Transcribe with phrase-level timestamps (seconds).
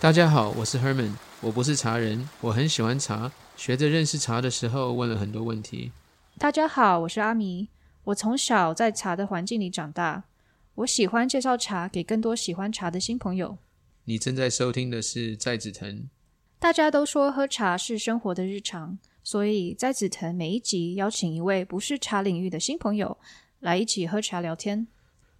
[0.00, 5.90] 大家好，我是 Herman，我不是茶人，我很喜欢茶，学着认识茶的时候问了很多问题。
[6.38, 7.66] 大家好，我是阿迷，
[8.04, 10.22] 我从小在茶的环境里长大，
[10.76, 13.58] 我喜欢介绍茶给更多喜欢茶的新朋友。
[14.04, 16.08] 你正在收听的是在紫藤。
[16.60, 23.18] 大家都说喝茶是生活的日常，所以在紫藤每一集邀请一位不是茶领域的新朋友
[23.58, 24.86] 来一起喝茶聊天。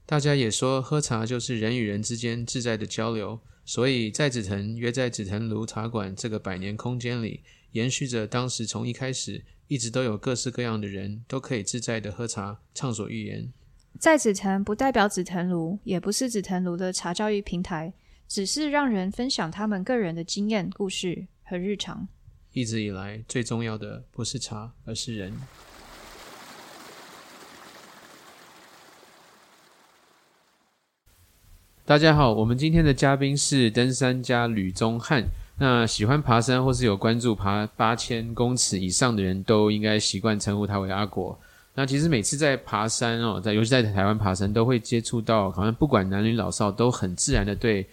[0.04, 13.52] 大家也说喝茶就是人与人之间自在的交流，所以在紫藤约在紫藤庐茶馆这个百年空间里，延续着当时从一开始一直都有各式各样的人都可以自在的喝茶，畅所欲言。
[14.00, 17.92] 在紫藤不代表紫藤庐，也不是紫藤庐的茶教育平台，
[18.26, 22.09] 只是让人分享他们个人的经验、故事和日常。
[22.52, 25.30] 一直以来最重要的不是茶，而是人。
[31.88, 35.24] 大家好，我们今天的嘉宾是登山家吕宗翰。
[35.57, 41.40] 那喜欢爬山或是有关注爬八千公尺以上的人都应该习惯称呼他为阿果。
[41.74, 47.87] 那其实每次在爬山哦，在尤其在台湾爬山，都会接触到，好像不管男女老少，都很自然的对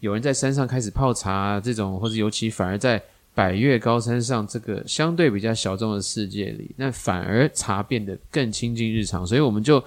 [0.00, 3.02] 有人在山上开始泡茶这种，或是尤其反而在
[3.34, 9.26] 百越高山上这个相对比较小众的世界里，那反而茶变得更亲近日常。
[9.26, 9.82] 所以我们就。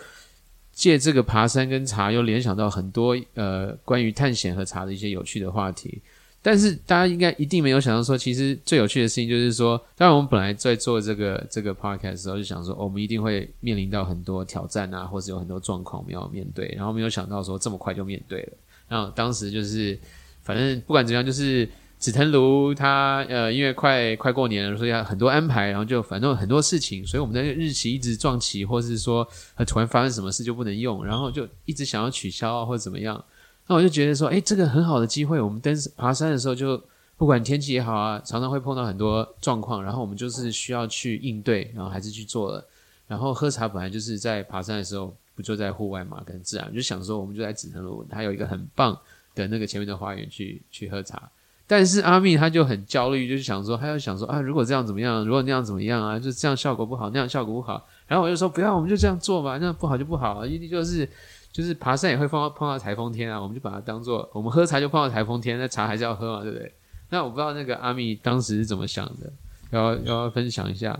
[0.81, 6.01] 借这个爬山跟茶，又联想到很多呃关于探险和茶的一些有趣的话题。
[6.41, 16.73] 但是大家应该一定没有想到说，其实最有趣的事情就是说，当然我们本来在做这个这个 podcast 的时候，就想说，我们一定会面临到很多挑战啊，或是有很多状况我们要面对。
[16.75, 18.53] 然后没有想到说这么快就面对了。
[18.89, 19.95] 然后当时就是，
[20.41, 21.69] 反正不管怎样，就是。
[22.01, 29.25] 紫藤庐，他呃，因为快快过年了，所以要很多安排，然后就反正很多事情，所以我们的日期一直撞期，或是说
[29.67, 33.23] 突然发生什么事就不能用，然后就一直想要取消或者怎么样。
[33.67, 36.83] 那我就觉得说，哎，这个很好的机会，我们登爬山的时候，就
[37.17, 42.67] 不管天气也好啊，常常会碰到很多状况，然后我们就是需要去应对，然后还是去做了。
[43.07, 48.99] 然后喝茶本来就是在爬山的时候，不就在户外嘛，跟自然，就想说我们就在紫藤庐，它有一个很棒
[49.35, 51.29] 的那个前面的花园去去喝茶。
[51.71, 55.23] 但是阿密他就很焦虑，就是想说，他要想说啊，如果这样怎么样？
[55.23, 56.19] 如果那样怎么样啊？
[56.19, 57.87] 就这样效果不好，那样效果不好。
[58.07, 59.57] 然后我就说，不要，我们就这样做吧。
[59.57, 61.07] 那样不好就不好，一定就是
[61.49, 63.41] 就是爬山也会碰到碰到台风天啊。
[63.41, 66.73] 我们就把它当做我们喝茶就碰到台风天，那茶还是要喝嘛，对不对？
[67.09, 69.31] 那我不知道那个阿密当时是怎么想的，
[69.69, 70.93] 要要分享一下。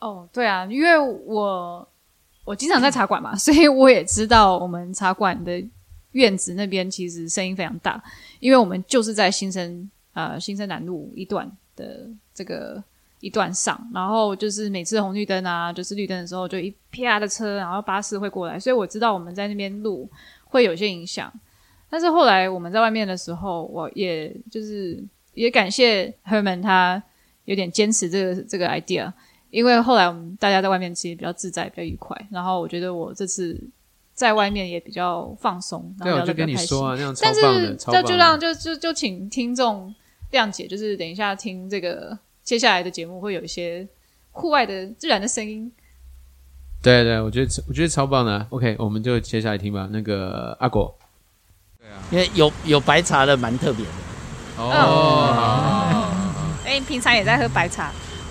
[0.00, 1.88] 哦，对啊，因为我
[2.44, 5.64] 我经常在茶馆嘛， 所以我也知道我们茶馆的。
[6.12, 8.02] 院子那边其实声音非常大，
[8.40, 12.82] 因为我们就是在新生呃新生南路一段的这个
[13.20, 20.10] 一段上，然后就是每次红绿灯啊，就是绿灯的时候，就一啪的车，然后巴士会过来，所以我知道我们在那边录
[20.44, 21.32] 会有些影响。
[21.88, 25.00] 但是后来我们在外面的时候，我也就是
[25.34, 27.02] 也感谢 Herman 他
[27.44, 29.12] 有点坚持这个这个 idea，
[29.50, 32.16] 因为后来我们大家在外面其实比较自在，比较愉快。
[32.30, 33.62] 然后我觉得我这次。
[34.20, 39.94] 在外面也比较放松，对，我就跟你说啊，那样但是这就让就就就请听众
[40.30, 43.88] 谅解，就是等一下听这个接下来的节目会有一些
[44.32, 45.72] 户外的自然的声音。
[46.82, 48.46] 对对，我觉得我觉得超棒的。
[48.50, 49.88] OK，我们就接下来听吧。
[49.90, 50.94] 那个阿果，
[51.78, 53.90] 对啊，因为有有白茶的蛮特别的。
[54.58, 56.04] 哦，
[56.66, 57.90] 哎，你平常也在喝白茶？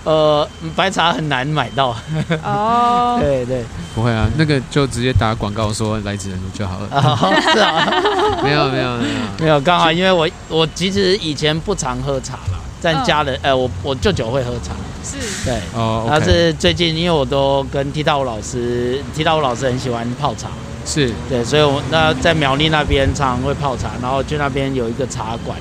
[0.10, 1.96] 呃，白茶很难买到。
[2.44, 6.88] 哦， 对对，不会啊，那个就直接打广告说来自人就好了。
[7.54, 7.88] 是啊，
[8.42, 14.74] 没有没有没有没有，刚好因为我我其实以前不常喝茶了，在家人，呃，我我舅舅会喝茶。
[15.04, 20.48] 是，对，哦，他是最近因为我都跟踢踏舞老师，踢踏舞老师很喜欢泡茶。
[20.88, 25.56] 是对，所以我那在苗栗那边常常会泡茶，然后去那边有一个茶馆，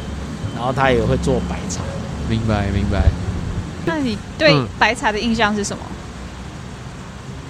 [0.57, 1.83] 然后他也会做白茶。
[2.31, 3.03] 明白明白。
[3.89, 5.83] 那你对白茶的印象是什么？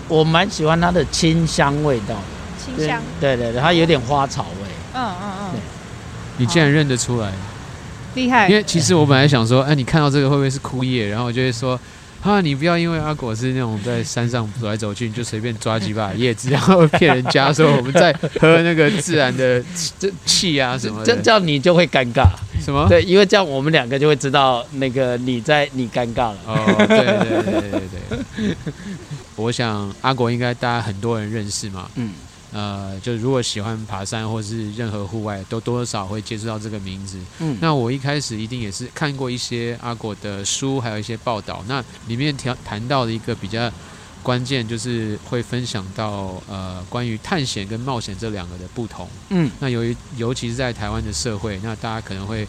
[0.09, 2.15] 我蛮喜欢它的清香味道，
[2.65, 4.69] 清香，对对对，它有点花草味。
[4.95, 5.61] 嗯嗯嗯，
[6.39, 7.31] 你竟然认得出来，
[8.15, 8.49] 厉害！
[8.49, 11.09] 因为其实我本来想说，哎，你看到这个会不会是枯叶？
[11.09, 11.79] 然后我就会说。
[12.23, 12.41] 啊！
[12.41, 19.63] 你不要因为阿果是那种在山上走来走去，你就随便抓几把叶子，然后骗人家说我们在喝那个自然的
[19.99, 22.25] 这气啊什么的，这样你就会尴尬。
[22.61, 22.87] 什么？
[22.89, 26.37] 对，因为这样我们两个就会知道那个你在你尴尬了。
[26.47, 27.81] 哦，对对对对
[28.37, 28.57] 对。
[29.37, 31.89] 我想阿果应该大家很多人认识嘛。
[31.95, 32.11] 嗯。
[32.53, 37.19] 呃，就如果喜欢爬山或是任何户外，都多少会接触到这个名字。
[37.41, 41.63] 嗯，那我一开始一定也是看过一些阿果的书，还有一些报道。
[41.69, 43.71] 那里面谈谈到的一个比较
[44.23, 49.09] 关键，就是会分享到呃关于探险跟冒险这两个的不同。
[49.29, 52.47] 嗯，那由于尤其是在台湾的社会，那大家可能会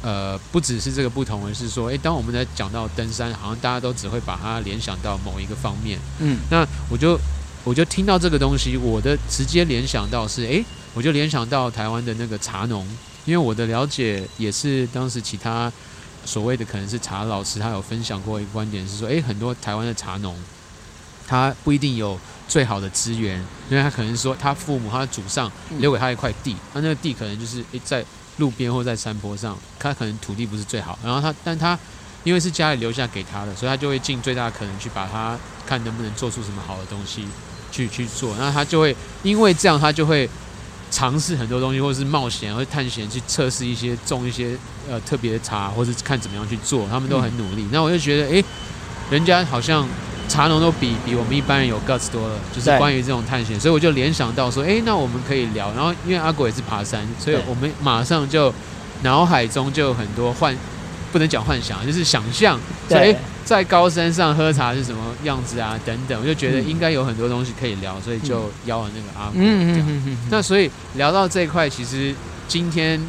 [0.00, 5.98] 呃，不只是这个不同，而是说，诶，当我们在讲到登山，好像大家都只会把它联想到某一个方面。
[6.18, 7.18] 嗯，那我就
[7.64, 10.64] 我就听到这个东西，我的直接联想到是，诶，
[10.94, 12.86] 我就联想到台湾的那个茶农，
[13.24, 15.72] 因为我的了解也是当时其他
[16.24, 20.36] 所谓的可能是茶老师，他有分享过一个观点是说，诶，很多台湾的茶农，
[21.26, 22.18] 他不一定有
[22.48, 23.38] 最好的资源，
[23.70, 28.04] 因为他可能说他父母他的祖上留给他一块地，他那个地可能就是诶在。
[28.38, 31.78] 路边或在山坡上，他可能土地不是最好，然后他，但他
[32.24, 37.26] 因为是家里留下给他的，所以他就会尽最大可能去把它看能不能做出什么好的东西
[37.72, 38.36] 去去做。
[38.38, 40.28] 那他就会因为这样，他就会
[40.92, 44.56] 尝试很多东西，或者是冒险，或者探险去测试一些种一些
[44.88, 46.86] 呃特别的茶，或是看怎么样去做。
[46.88, 47.66] 他们都很努力。
[47.72, 48.44] 那我就觉得，哎，
[49.10, 49.84] 人家好像。
[50.28, 55.70] 茶农都比比我们一般人有 guts 多了，就是关于这种探险，所以我就联想到说，哎，那我们可以聊。
[55.74, 58.54] 然后因为阿果也是爬山，所以我们马上就
[59.02, 60.56] 脑海中就有很多幻，
[61.12, 63.14] 不能讲幻想，就是想象，所以，
[63.44, 69.34] 在高山上喝茶是什么样子啊，等等，我就觉得应该有很多东西可以聊，所以就邀了那个阿果。
[69.36, 70.18] 嗯嗯嗯嗯。
[70.30, 72.14] 那所以聊到这一块，其实
[72.48, 73.00] 今天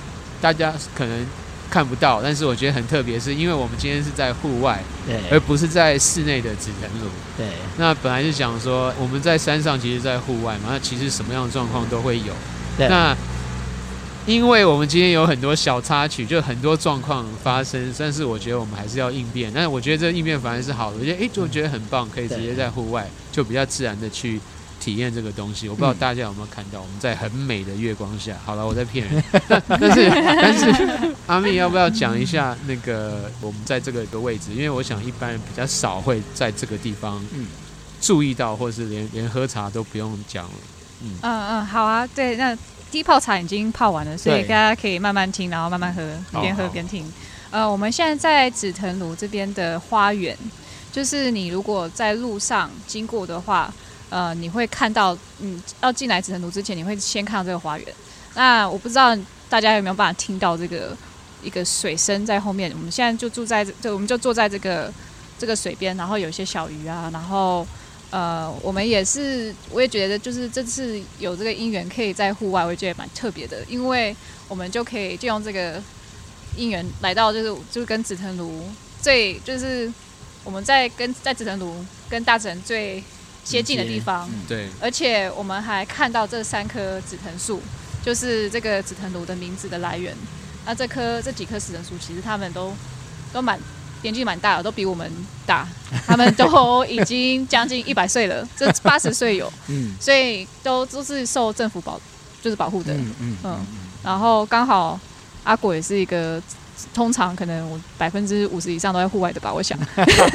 [0.41, 1.25] 大家可能。
[1.69, 7.09] 看不到，但是我觉得很特别，是因为我们今天是在户外，对，而不是在室内的紫藤庐。
[7.35, 7.47] 对，
[7.77, 12.33] 那本来是想说我们在山上，其实，在户外嘛，那其实什么样的状况都会有。
[12.77, 13.17] 那
[14.25, 19.51] 因为我们今天有很多小插曲，就很多状况发生，但是我觉得我们还是要应变。
[19.53, 24.39] 但是我觉得这应变反而是好的，我觉得哎，就觉得很棒，可以直接在户外，就比较自然的去。
[24.79, 28.35] 体验这个东西，我不知道大家有没有看到，我们在很美的月光下。
[28.43, 34.51] 好了，我在骗人，但 是但是阿密要不要讲一下那个我们在这个的位置？
[34.51, 37.25] 因为我想一般人比较少会在这个地方
[38.01, 40.51] 注意到，或者是连连喝茶都不用讲了。
[41.01, 42.53] 嗯嗯嗯，好啊，对，那
[42.93, 47.11] 第一泡茶已经泡完了，所以大家可以慢慢听，然后慢慢喝，边喝边听。
[47.49, 50.37] 呃，我们现在在紫藤庐这边的花园，
[50.91, 53.73] 就是你如果在路上经过的话。
[54.11, 57.87] 呃，你会看到，嗯，要进来紫藤庐之前，你会先看到这个花园。
[58.35, 59.17] 那我不知道
[59.49, 60.95] 大家有没有办法听到这个
[61.41, 62.71] 一个水声在后面。
[62.75, 64.93] 我们现在就住在这，我们就坐在这个
[65.39, 67.65] 这个水边，然后有一些小鱼啊，然后
[68.13, 74.15] 呃，我们也是，我也觉得就是这次有这个姻缘可以在户外，我觉得蛮特别的，因为
[74.47, 75.81] 我们就可以就用这个
[76.55, 78.61] 姻缘来到，就是就是跟紫藤庐
[79.01, 79.91] 最就是
[80.43, 81.73] 我们在跟在紫藤庐
[82.07, 83.03] 跟大自然最。
[83.45, 87.61] 接近的地方，对，而且我们还看到这三棵紫藤树，
[88.01, 90.15] 就是这个紫藤庐的名字的来源。
[90.65, 92.73] 那这棵这几棵紫藤树，其实他们都
[93.33, 93.59] 都蛮
[94.03, 95.11] 年纪蛮大的，都比我们
[95.45, 95.67] 大，
[96.05, 101.99] 他们都已经将近一百岁了， 这八十岁有，嗯，所以都都是受政府保
[102.41, 103.65] 就是保护的，嗯嗯嗯，
[104.03, 104.99] 然后刚好
[105.43, 106.39] 阿果也是一个。
[106.91, 109.77] 通常可能我百分之五十以上都在户外的吧，我想。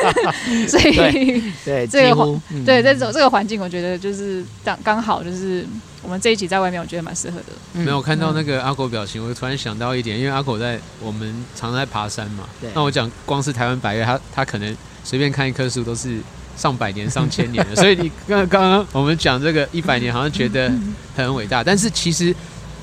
[0.68, 5.66] 所以对这个环对这种这个环境，我觉得就是刚刚好，就是
[6.02, 7.46] 我们这一集在外面，我觉得蛮适合的。
[7.72, 12.48] 没有看到那个阿狗表情，我突然想到一点，因为阿狗在我们常在爬山嘛。
[12.74, 16.18] 那我讲光是台湾百越，他他可能随便看一棵树都是
[16.56, 17.74] 上百年、上千年的。
[17.76, 20.72] 所以你刚刚刚我们讲这个一百年，好像觉得
[21.16, 22.34] 很伟大，但是其实。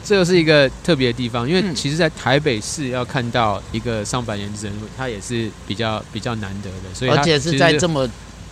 [0.08, 6.94] 这又是一个特别的地方，因为其实，在台北市要看到一个上百年之人，它也是比较比较难得的。
[6.94, 8.08] 所以，而且是在这么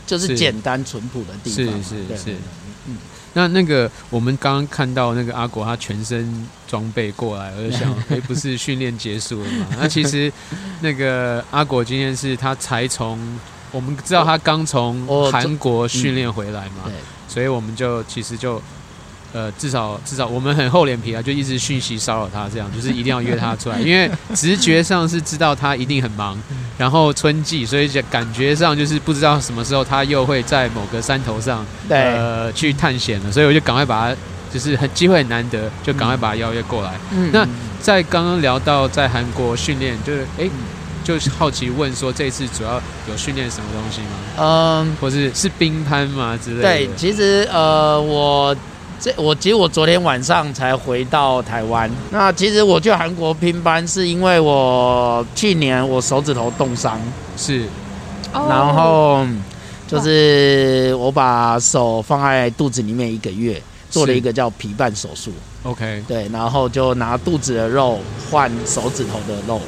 [0.08, 1.84] 就是简单淳朴的地方。
[1.84, 2.38] 是是是，嗯。
[3.34, 9.66] 那那个我们刚刚看到那个阿国，他全身装备过来，我就想，哎，不是训练结束了吗？
[9.80, 10.32] 那其实
[10.82, 13.20] 那个阿国今天是他才从，
[13.72, 16.92] 我们知道他刚从韩国训练回来嘛，
[17.28, 18.62] 所以我们就其实就。
[19.34, 26.38] 呃，至少至少我们很厚脸皮啊，就一直讯息骚扰他，这样就是一定要约他出来，因为直觉上是知道他一定很忙，
[26.78, 34.18] 然后春季，所以感觉上就是不知道什么时候他又会在某个山头上，呃，去探险了，所以我就赶快把他，
[34.54, 36.94] 就是很机会很难得，就赶快把他邀约过来。
[37.12, 37.44] 嗯那
[37.82, 40.48] 在刚刚聊到在韩国训练，就是哎，
[41.04, 44.08] 就是好奇问说这次主要有训练什么东西吗？
[44.38, 46.62] 嗯，或是是冰攀吗之类的？
[46.62, 48.56] 对，其实呃我。
[49.00, 51.92] 这我其实我昨天晚上才回到台湾。
[52.10, 56.98] 那其实我去韩国拼班，是因为我去年我手指头冻伤，
[57.36, 57.68] 是，
[58.32, 59.26] 然后
[59.88, 65.32] 就是我把手放在肚子里面一个月，做了一个叫皮瓣手术。
[65.64, 68.00] OK，对，然后就拿肚子的肉
[68.32, 69.60] 换手指头的肉。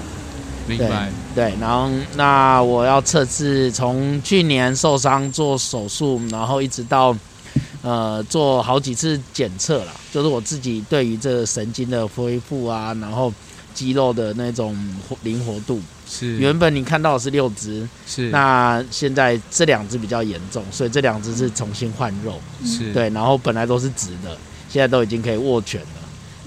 [0.65, 1.10] 明白。
[1.36, 7.13] 对，然后那我要测试从去年受伤做手术，然后一直到。
[7.86, 13.32] 呃，做好几次检测了，就是我自己对于这个神经的恢复啊，然后
[13.75, 14.75] 肌肉的那种
[15.22, 15.80] 灵活度。
[16.10, 16.36] 是。
[16.39, 18.32] 原本你看到的是六只，是。
[18.32, 22.39] 那现在这两只比较严重，所以这两只是重新换肉。
[22.65, 22.92] 是。
[22.92, 24.36] 对，然后本来都是直的，
[24.68, 25.88] 现在都已经可以握拳了。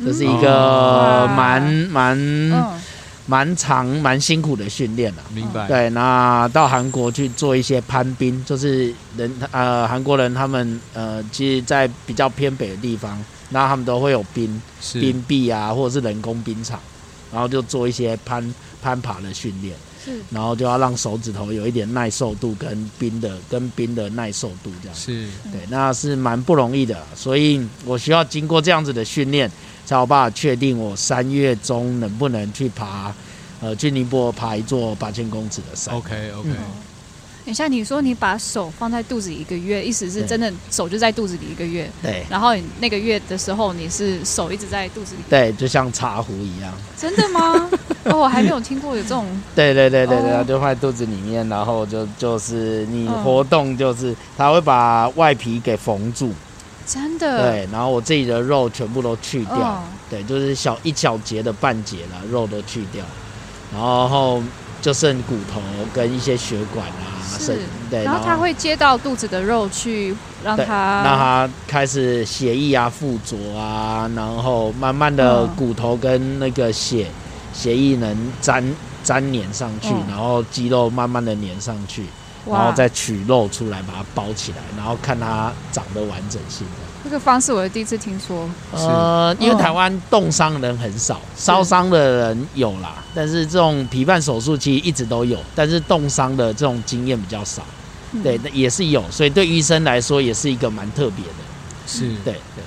[0.05, 2.81] 这是一哦个蛮蛮嗯，
[3.29, 5.23] 蛮长、蛮辛苦的训练了。
[5.35, 14.61] 明白对，那到韩国去做一些攀冰，就是人呃韩国人他们呃，其实，在比较偏北的地方，然后他们都会有冰
[14.95, 16.81] 冰壁啊，或者是人工冰场，
[17.31, 24.97] 然后就做一些攀攀爬的训练，是然后就要让手指头有一点耐受度跟冰的跟冰的耐受度这样。
[24.97, 29.51] 是对，那是蛮不容易的，所以我需要经过这样子的训练，
[29.89, 33.11] 才有办法确定我三月中能不能去爬，
[33.63, 35.95] 呃，去尼泊尔爬一座八千公尺的山。
[35.95, 36.57] OK OK 嗯。
[37.47, 42.23] 等一下你说你把手放在肚子里一个月，意思是真的手就在肚子里一个月，对。
[42.29, 46.71] 然后你那个月的时候你是手一直在肚子里，对，就像茶壶一样。
[46.99, 47.71] 真的吗？
[48.05, 50.45] 哦，我还没有听过有这种，对对对对对，哦。
[50.47, 53.25] 就放在肚子里面，然后就就是你嗯。
[53.25, 56.35] 活动，就是它会把外皮给缝住，
[56.89, 63.05] 真的，对，然后我自己的肉全部都去掉，嗯，对，就是小一小节的半截啦，肉都去掉，
[63.73, 64.43] 然后
[64.81, 65.61] 就剩骨头
[65.93, 67.45] 跟一些血管啊，是。
[67.45, 67.57] 剩
[67.91, 75.57] 对，然后它会接到肚子的肉去让对它，让它开始血液啊附着啊，然后慢慢的嗯。
[75.57, 77.07] 骨头跟那个血
[77.53, 82.07] 血液能粘粘连上去，嗯然后肌肉慢慢的粘上去，
[82.47, 86.73] 然后，再取肉出来把它包起来，然后看它长得完整性的。
[87.05, 97.63] 这个方式我是第一次听说，呃，因为嗯台湾冻伤人很少，烧伤的人有啦，但是这种皮瓣手术其实一直都有，但是冻伤的这种经验比较少。
[98.13, 101.33] 嗯对，那也是有，所以对医生来说也是一个蛮特别的。
[101.87, 102.65] 是对对。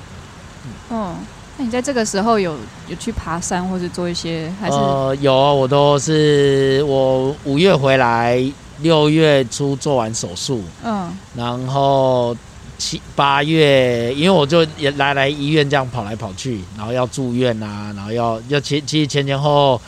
[0.91, 1.15] 嗯，
[1.57, 2.55] 那你在这个时候有
[2.87, 8.39] 有去爬山或者做一些，还是、呃，有，我都是我五月回来，
[8.81, 11.17] 六月初做完手术，嗯。
[11.35, 12.35] 然后
[12.77, 19.81] 七八月，因为我就也来来医院这样跑来跑去，然后要住院啊，然后要要其其实前前后后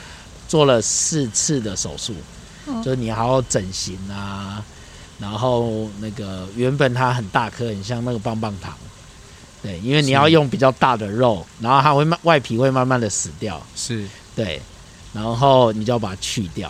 [0.47, 2.13] 做了四次的手术，
[2.67, 2.81] 嗯。
[2.81, 4.63] 就是你还要整形啊，
[5.19, 8.73] 然后那个原本它很大颗，很像那个棒棒糖。
[9.62, 14.05] 对，因为你要用比较大的肉，然后它会慢外皮会慢慢的死掉，是。
[14.35, 14.62] 对，
[15.13, 16.69] 然后你就要把它去掉，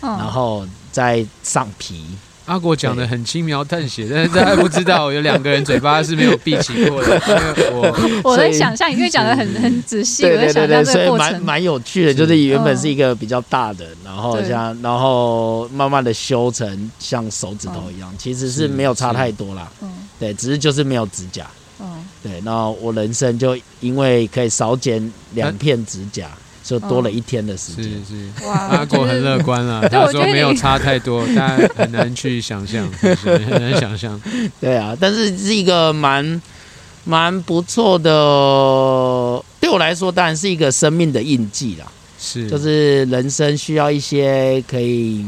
[0.00, 0.66] 嗯，然后
[0.96, 2.06] 再上皮。
[2.46, 7.20] 阿果讲的很轻描淡写，但是大家不知道有两个人嘴巴是没有闭起过的，
[7.74, 11.32] 我我在想象，因为讲的很很仔细，我在对对对对，想象这所以个过程。
[11.32, 19.70] 蛮蛮有趣的，就是原本嗯是一个比较大的，然后对像然后慢慢的修成像手指头一样，其实是是没有差太多啦。
[19.82, 21.46] 嗯对，只是就是没有指甲。
[21.78, 26.30] 嗯，对，那我人生就因为可以少剪两片指甲，
[26.66, 27.92] 就多了一天的时是间。
[28.04, 28.44] 是。
[28.44, 34.20] 哇，阿果很乐观啊， 他说没有差太多， 大家很难去想象，很难想象。
[34.60, 36.42] 对啊，但是是一个蛮
[37.04, 38.10] 蛮不错的，
[39.60, 41.86] 对我来说当然是一个生命的印记啦。
[42.18, 45.24] 是，就是人生需要一些可以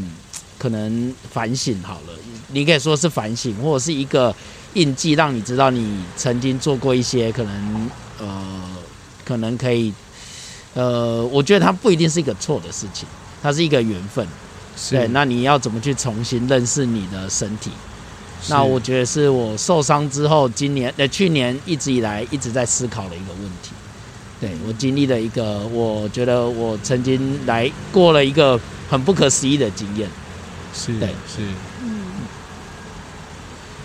[0.58, 2.14] 可能反省好了，
[2.48, 4.34] 你可以说是反省，或者是一个
[4.74, 8.26] 印记，让你知道你曾经做过一些可能呃
[9.24, 9.92] 可能可以
[10.74, 13.08] 呃，我觉得它不一定是一个错的事情，
[13.42, 14.26] 它是一个缘分。
[14.90, 17.70] 对，那你要怎么去重新认识你的身体？
[18.48, 23.72] 那我觉得是我受伤之后，今年呃去年一直以来一直在思考的一个问题。
[24.40, 30.08] 对我经历了一个，我觉得我曾经来过了一个很不可思议的经验。
[30.72, 31.42] 是对是
[31.82, 31.90] 嗯，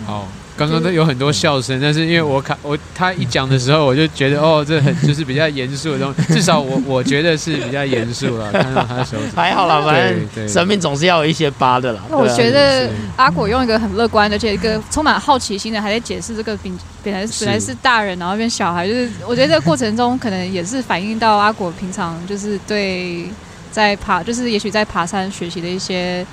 [0.06, 0.28] 好。
[0.56, 8.50] 刚刚都有很多笑声，但是因为我看我他一讲的时候，我就觉得哦，这很 就是比较严肃的东西，至少我我觉得是比较严肃了。
[8.54, 12.00] 看到他的手指，还好啦，反对对正生命总是要有一些疤的啦。
[12.08, 23.28] 那我觉得阿果用一个很乐观的，而且一个充满好奇心的，还在解释这个本本来是本来是大人，然后变小孩，就是我觉得这个过程中可能也是反映到阿果平常就是对
[23.72, 26.24] 在爬，就是也许在爬山学习的一些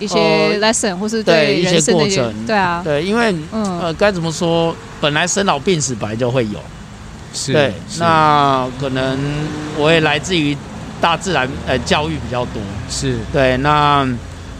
[0.00, 6.58] 一些呃 lesson，或是对一些过程对啊，对，因为嗯呃该怎么说，本来生老病死本来就会有。
[7.32, 9.16] 是对，是那可能
[9.78, 10.56] 我也来自于
[11.00, 12.60] 大自然呃教育比较多。
[12.88, 14.04] 是对，那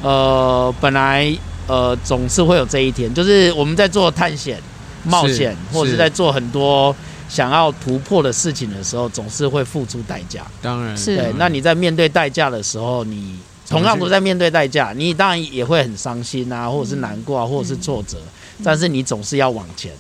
[0.03, 4.63] 呃，本来呃总是会有这一天，就是我们在做探险、
[5.03, 6.95] 冒险，或者是在做很多
[7.29, 10.43] 想要突破的事情的时候，总是会付出代价。
[10.63, 13.37] 当然是对，那你在面对代价的时候，你
[13.71, 18.21] 同样都在面对代价，你当然也会很伤心啊，或者是难过啊，或者是挫折，
[18.65, 19.93] 但是你总是要往前，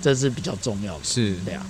[0.00, 1.00] 这是比较重要的。
[1.02, 1.34] 是。
[1.44, 1.66] 对啊，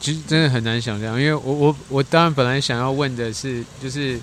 [0.00, 4.18] 其实真的很难想象，因为我我我当然本来想要问的是，就是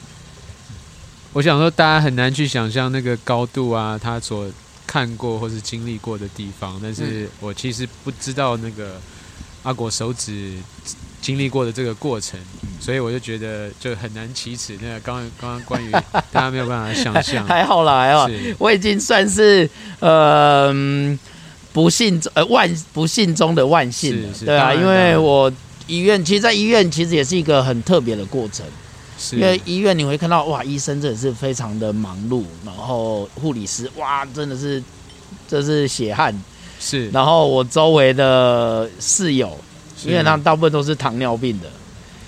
[1.34, 4.50] 我想说大家很难去想象那个高度啊，他所
[4.88, 9.00] 看过或是经历过的地方，但是我其实不知道那个
[9.64, 10.54] 阿果手指
[11.26, 12.40] 经历过的这个过程，
[12.80, 14.78] 所以我就觉得就很难启齿。
[14.80, 15.90] 那个刚刚刚刚关于
[16.32, 18.30] 大家没有办法想象，还好啦，还好，
[18.60, 19.68] 我已经算是
[20.00, 21.18] 呃嗯
[21.74, 25.52] 不幸中呃万不幸中的万幸了是，是对啊，因为我
[25.88, 28.64] 医院其实，在医院其实也是一个很特别的过程，
[29.32, 34.84] 因为医院你会看到哇，医生真的是非常的忙碌，然后护理师哇真的是
[35.48, 36.32] 这是血汗，
[36.80, 41.68] 是，然后我周围的室友，是因为他大部分都是糖尿病的。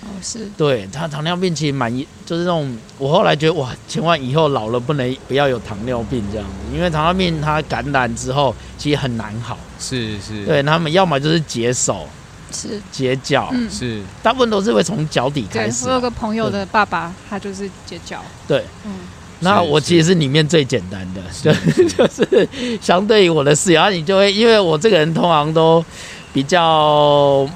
[0.02, 0.48] 哦，是。
[0.56, 9.58] 对他糖尿病其实蛮严，就是那种我后来觉得哇，千万以后老了不能不要有糖尿病这样子，因为糖尿病它感染之后其实很难好。
[9.80, 12.08] 是是，对他们要么就是解手、
[12.52, 16.10] 是，解脚，嗯，是大部分都是会从脚底对开始我有个啊。
[16.10, 18.92] 朋友的爸爸，他就是截脚，对，嗯，
[19.40, 21.52] 那我其实是里面最简单的，就
[21.88, 22.48] 就是
[22.80, 25.84] 相对于我的室友，然后你就会因为我这个人通常都
[26.32, 27.48] 比较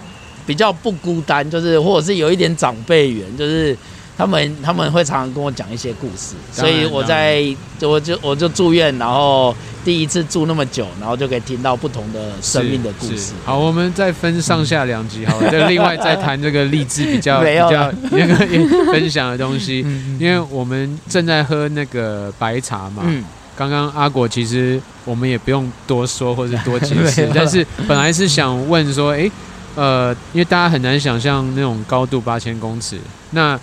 [0.46, 3.76] 比较不孤单，就是或者是有一点长辈缘，就是
[4.16, 7.42] 他们他们会常常跟我讲一些故事，所以我在
[7.80, 13.32] 我就我就住院，然后第一次住那么久，然后就可以听到不同的生命的故事。
[13.44, 18.34] 好，我们再分上下两集好了， 就另外再谈这个励志比较 比较那个
[18.92, 20.18] 分享的东西，嗯。
[20.20, 23.02] 因为我们正在喝那个白茶嘛。
[23.04, 23.24] 嗯，
[23.56, 29.30] 刚刚阿果其实我们也不用多说或者多解释， 但是本来是想问说，诶，
[29.74, 32.98] 呃，因为大家很难想象那种高度八千公尺，
[33.30, 33.58] 那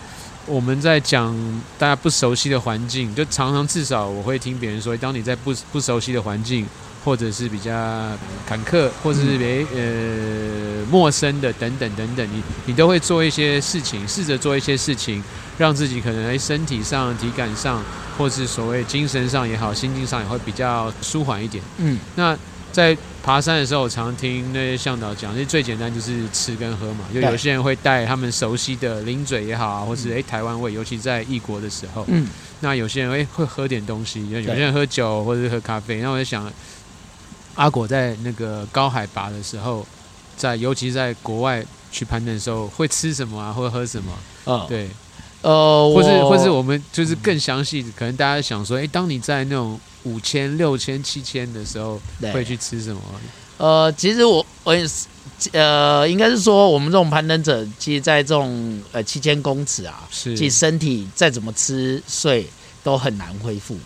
[0.49, 1.35] 我们在讲
[1.77, 6.65] 大家不熟悉的环境，就常常至少我会听别人说，当你在不不熟悉的环境，
[7.05, 7.71] 或者是比较
[8.47, 15.23] 坎坷，或者是别呃陌生的等等等等，你你都会做一些事情，试着做一些事情，
[15.59, 17.83] 让自己可能在身体上、体感上，
[18.17, 21.63] 或是所谓精神上也好，心境上也会比较舒缓一点。
[21.77, 22.35] 嗯，那
[22.71, 27.05] 在爬山的时候，我常听那些向导讲，其实最简单就是吃跟喝嘛。
[27.13, 32.27] 就有些人会带他们熟悉的零嘴也好啊，或是诶台湾味，尤其在异国的时候，嗯，
[32.61, 35.99] 那有些人会会喝点东西，有些人喝酒或者是喝咖啡。
[36.01, 36.51] 那我在想，
[37.55, 39.85] 阿果在那个高海拔的时候，
[40.37, 44.13] 在尤其在国外去攀登的时候，会吃什么啊，或者喝什么？
[44.45, 44.89] 嗯，对，
[45.41, 51.99] 呃，或是或是我们就是更详细，可能大家想说，诶，当你在那种五千、六千、七千的时候，
[52.33, 53.01] 会去吃什么？
[53.57, 55.05] 呃，其实我我也是，
[55.51, 62.47] 呃，应该是说我们这种攀登者，其实，在这种呃七千公尺啊，是其实身体再怎么吃睡
[62.83, 63.77] 都很难恢复。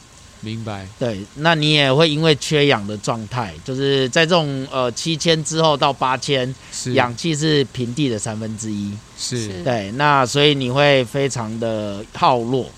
[0.42, 8.92] 明白，对，那你也会因为缺氧的状态，就是在这种呃七千之后到八千，是氧气是平地的三分之一。
[9.18, 12.70] 是是对，那所以你会非常的耗弱。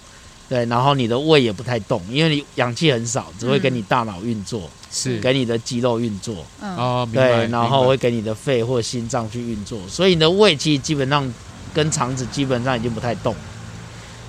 [0.47, 5.17] 对，然后你的胃也不太动，因为你氧气很少，只会给你大脑运作，是。
[5.19, 6.45] 给你的肌肉运作。
[6.61, 11.33] 嗯，哦，对，然后会给你的肺或心脏去运作，所以你的胃其实基本上
[11.73, 13.35] 跟肠子基本上已经不太动，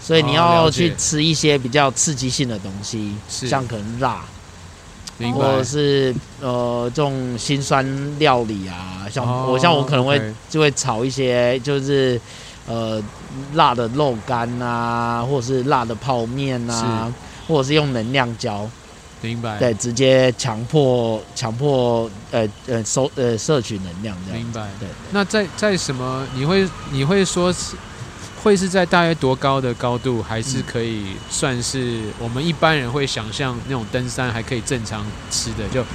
[0.00, 3.46] 所以你哦要去吃一些比较刺激性的东西，是。
[3.46, 4.24] 像可能辣，
[5.34, 12.20] 或者，是呃这种辛酸料理啊，像哦我像我可能会就会炒一些就是
[12.66, 13.02] 呃
[13.54, 17.12] 辣的肉干啊，或者是辣的泡面啊，
[17.46, 18.68] 或者是用能量胶。
[19.22, 24.40] 明白，对，直接强迫强迫呃呃收呃摄取能量这样。
[24.40, 24.68] 明白。
[24.78, 26.24] 对，那在在什么？
[26.34, 27.74] 你会你会说是
[28.44, 35.66] 会是在大约多高的高度，还是可以算是我们一般人会想象那种登山还可以正常吃的？
[35.68, 35.86] 就就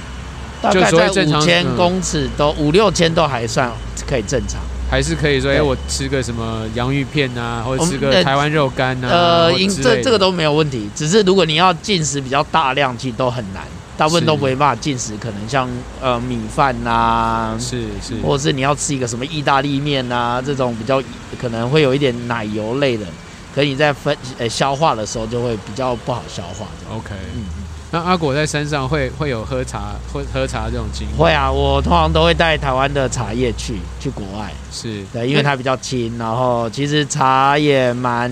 [0.60, 3.70] 大概在所谓正常五千嗯公尺都五六千都还算
[4.06, 4.60] 可以正常。
[4.92, 5.62] 还是可以说，哎、对。
[5.62, 9.52] 我吃个什么洋芋片啊，或者吃个台湾肉干啊，呃，
[9.82, 13.64] 这这个都没有问题，只是如果你要进食比较大量，其实都很难，
[13.96, 14.26] 大部分是。
[14.26, 15.66] 都没办法进食，可能像
[15.98, 18.16] 呃米饭呐、是是。
[18.22, 21.02] 或者是你要吃一个什么意大利面啊，这种比较
[21.40, 23.06] 可能会有一点奶油类的，
[23.54, 26.66] 可你在分呃消化的时候就会比较不好消化。
[26.94, 27.14] OK。
[27.34, 27.61] 嗯，
[27.92, 31.16] 那阿果在山上会会有喝茶会喝茶这种经验？
[31.16, 34.50] 会啊，我通常都会带台湾的茶叶去去国外。
[34.72, 38.30] 是，对，因为它比较轻，然后其实茶也蛮，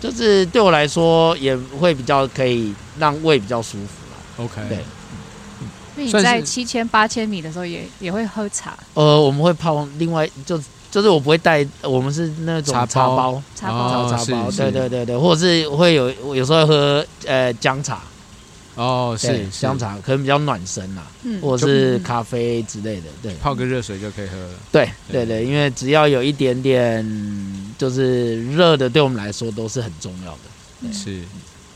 [0.00, 4.44] 就是对我来说也会比较可以让胃比较舒服啦。
[4.44, 4.68] OK。
[4.68, 4.78] 对
[5.94, 10.58] 那你在七千八千米的时候也也会喝茶，呃，我们会泡另外就
[10.90, 18.00] 就是我不会带，我们是那种茶包茶包，茶包哦茶茶包，对对对对，或者是会有有时候会喝呃姜茶，
[18.74, 21.40] 哦，是，香茶可能比较暖身啦，嗯。
[21.40, 24.54] 或者是咖啡之类的，对，泡个热水就可以喝了。
[24.70, 25.26] 对对。
[25.26, 27.04] 对对，因为只要有一点点
[27.76, 30.38] 就是热的，对我们来说都是很重要的。
[30.80, 31.22] 嗯是，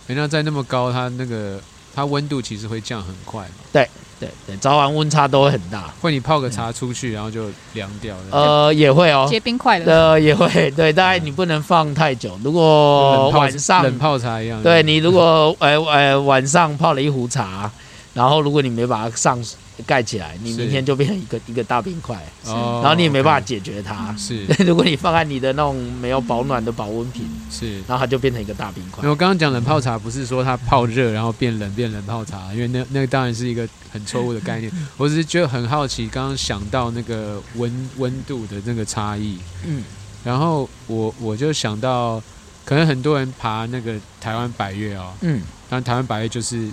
[0.09, 1.61] 哎那在那么高，它那个
[1.97, 3.89] 它温度其实会降很快嘛，对
[4.21, 4.29] 对，
[4.59, 8.23] 早晚温差都会很大，会你泡个茶出去，然后就凉掉了。
[8.33, 12.39] 呃，也会哦，结冰块的，呃，也会，对，大概你不能放太久。
[12.45, 14.63] 如果冷泡晚上冷泡茶一样。
[14.63, 17.71] 对你如果呃呃晚上泡了一壶茶，
[18.17, 19.39] 然后如果你没把它上
[19.85, 24.13] 盖起来，你明天就变成一个一个大冰块，哦，然后你也没办法解决它。
[24.17, 24.47] 是。
[24.65, 27.75] 如果你放在你的那种没有保暖的保温瓶，是。
[27.87, 29.07] 然后它就变成一个大冰块。
[29.07, 34.73] 我刚刚讲冷泡茶，不是说它泡热然后变冷变冷泡茶，因为那那个当然是一个很错误的概念。
[34.97, 39.85] 我只是觉得很好奇，刚刚想到那个温温度的那个差异，嗯，
[40.25, 42.19] 然后我我就想到，
[42.65, 46.69] 可能很多人爬那个台湾百越哦，嗯，当然台湾百越就是，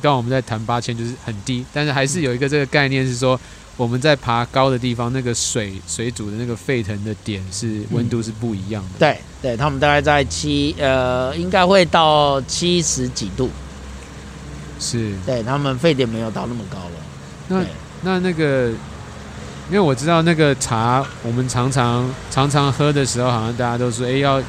[0.00, 3.38] 刚我们在谈八千就是很低，但是还是有一个这个概念是说，
[3.76, 8.98] 我们在爬高的地方，那个水水煮的那个沸腾的点是温度是不一样的。
[8.98, 13.50] 对对，他们大概在七呃，应该会到七十几度。
[14.78, 15.12] 是。
[15.24, 16.90] 对他们沸点没有到那么高了。
[17.48, 17.64] 那
[18.02, 18.68] 那那个，
[19.68, 24.42] 因为我知道那个茶，我们常常常常喝的时候，好像大家都说，哎、要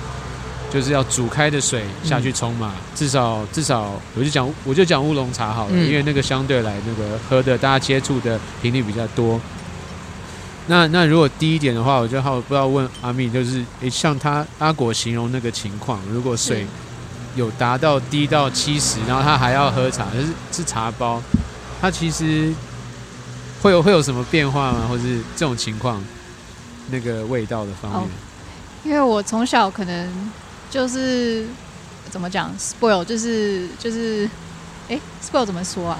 [0.72, 9.40] 就是要煮开的水下去冲嘛，至少至少，我就讲我就讲乌龙茶好了，嗯因为那个相对来那个喝的大家接触的频率比较多。
[10.68, 16.66] 那那如果低一点的话，我就好不知道问阿密，就是诶，像他阿果形容那个情况，如果水
[17.36, 21.22] 有达到低到七十，然后他还要喝茶，就是是茶包，
[21.82, 22.54] 他其实
[23.62, 24.86] 会有会有什么变化吗？
[24.88, 26.02] 或是这种情况，
[26.90, 28.02] 那个味道的方面？
[28.04, 28.08] 哦
[28.84, 30.10] 因为我从小可能
[30.72, 31.46] 就是
[32.10, 34.28] 怎么讲，spoil 就是就是，
[34.90, 36.00] 哎，spoil 怎么说啊？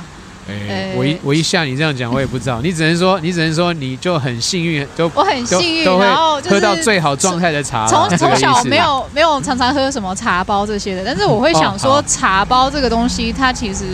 [0.50, 13.86] 哎、呃我一我一下你这样讲，我也不知道， 你只能说你只能说你就很幸运，都我很幸运，然后就是喝到最好状态的茶，从从小没有没有常常喝什么茶包这些的，但是我会想说，茶包这个东西，它其实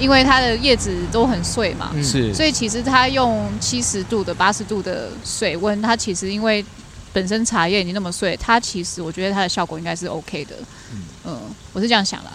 [0.00, 2.02] 因为它的叶子都很碎嘛，嗯。
[2.02, 2.34] 是。
[2.34, 6.64] 所以其实它用七十度的、八十度的水温，它其实因为
[7.12, 10.56] 本身茶叶已经那么碎，它其实我觉得它的效果应该是 OK 的。
[10.92, 11.02] 嗯。
[11.24, 11.40] 嗯，
[11.72, 12.30] 我是这样想的。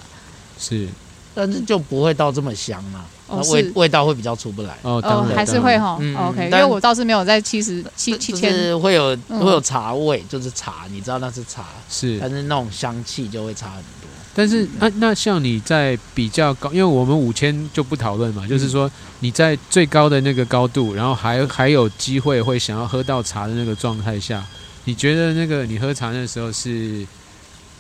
[0.60, 0.88] 是。
[1.34, 3.72] 但是就不会到这么香嘛，哦那味是。
[3.76, 4.76] 味道会比较出不来。
[4.82, 9.40] 哦，当然，哦还是会哈、嗯 o k 因为我倒是没有在七十七七千，是会有嗯。
[9.46, 12.18] 会有茶味，就是茶，你知道那是茶，是。
[12.20, 14.10] 但是那种香气就会差很多。
[14.34, 24.44] 但是那、那像你在比较高，因为我们五千就不讨论嘛，就是说你在最高的那个高度，然后还还有机会会想要喝到茶的那个状态下，
[24.88, 27.06] 你觉得那个你喝茶的时候是，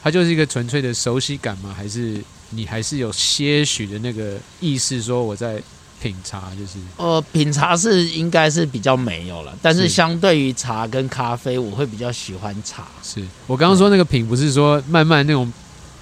[0.03, 1.73] 它就是一个纯粹的熟悉感吗？
[1.75, 5.61] 还是你还是有些许的那个意识说我在
[6.01, 12.85] 品茶，就是呃，品茶是应该是比较没有了，但是是相对于茶跟咖啡，我会比较喜欢茶。
[13.01, 15.49] 是我刚刚说那个品不是说慢慢那种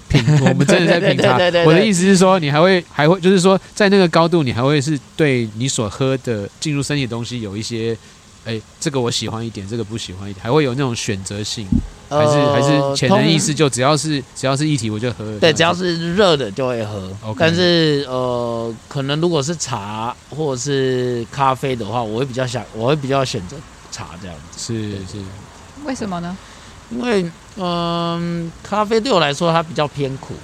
[0.09, 7.95] 品， 我们真的在品茶我的意思是说，你还会还会就是说，在那个高度，你还会是对你所喝的进入身体的东西有一些，
[8.45, 11.67] 哎，这个我喜欢一点，这个不喜欢一点，还会有那种选择性，
[12.09, 15.37] 还是、呃还是潜能意识，就只要是只要是一体我就喝。
[15.39, 17.11] 对，只要是热的就会喝。
[17.37, 23.57] 但是呃，可能如果是茶或者是咖啡的话，我会比较想，我会比较选择
[23.91, 25.23] 茶这样子，是是
[25.83, 26.37] 为什么呢？
[26.91, 27.25] 因为
[27.57, 30.35] 嗯、咖啡对我来说它比较偏苦，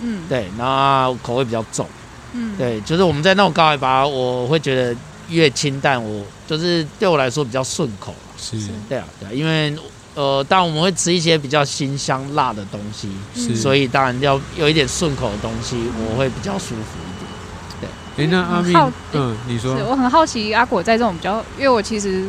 [0.00, 1.86] 嗯，对，那口味比较重。
[2.32, 4.96] 嗯，对，就是我们在那种高海拔，我会觉得
[5.30, 8.14] 越清淡，我就是对我来说比较顺口。
[8.36, 8.58] 是。
[8.88, 9.74] 对啊，对啊，因为
[10.14, 17.90] 呃，当然我们会吃一些比较辛香辣的东西，是，所以当然要有一点顺口的东西，我会比较舒服一点。
[18.16, 19.76] 哎，那阿密好，嗯，你说。
[19.78, 22.28] 是我很好奇阿果在这种比较，因为我其实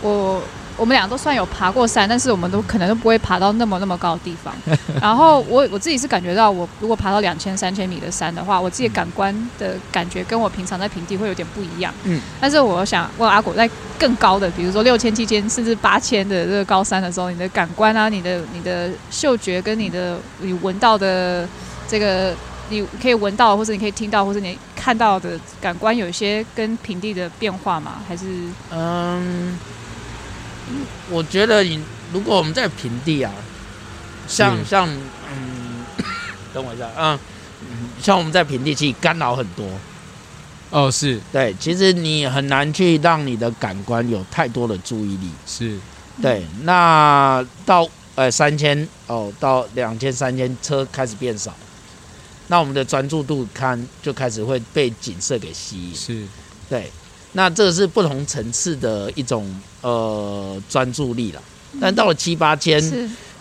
[0.00, 0.42] 我
[0.78, 4.54] 我们俩都算有爬过山，但是我们都可能都不会爬到那么那么高的地方。
[5.02, 11.92] 然后我我自己是感觉到，我如果爬到两千三千米的山的话，我自己感官的感觉跟我平常在平地会有点不一样。
[12.04, 21.46] 嗯，但是我想问阿果，在更高的，比如说六千、七千甚至八千的这个高山的时候，你的感官啊，你的你的嗅觉跟你的你闻到的
[21.88, 22.32] 这个。
[22.70, 28.02] 你可以闻到，或者你可以听到，或者你看到的感官有一些跟平地的变化吗？
[28.06, 28.26] 还是
[28.70, 29.58] 嗯，
[31.10, 31.80] 我觉得你
[32.12, 33.32] 如果我们在平地啊，
[34.26, 35.84] 像像嗯，
[36.54, 37.18] 等我一下，啊，
[37.62, 39.66] 嗯像我们在平地，其实干扰很多。
[40.70, 45.30] 哦，是对，其实你很难去让你的感官有太多的注意力。
[45.46, 45.78] 是
[46.20, 51.54] 对，那到呃三千哦，到两千、三千车开始变少，
[52.48, 55.94] 那我们的专注度看就开始会被景色给吸引。
[55.94, 56.26] 是
[56.68, 56.92] 对，
[57.32, 61.42] 那这是不同层次的一种呃专注力了。
[61.80, 62.82] 但到了七八千，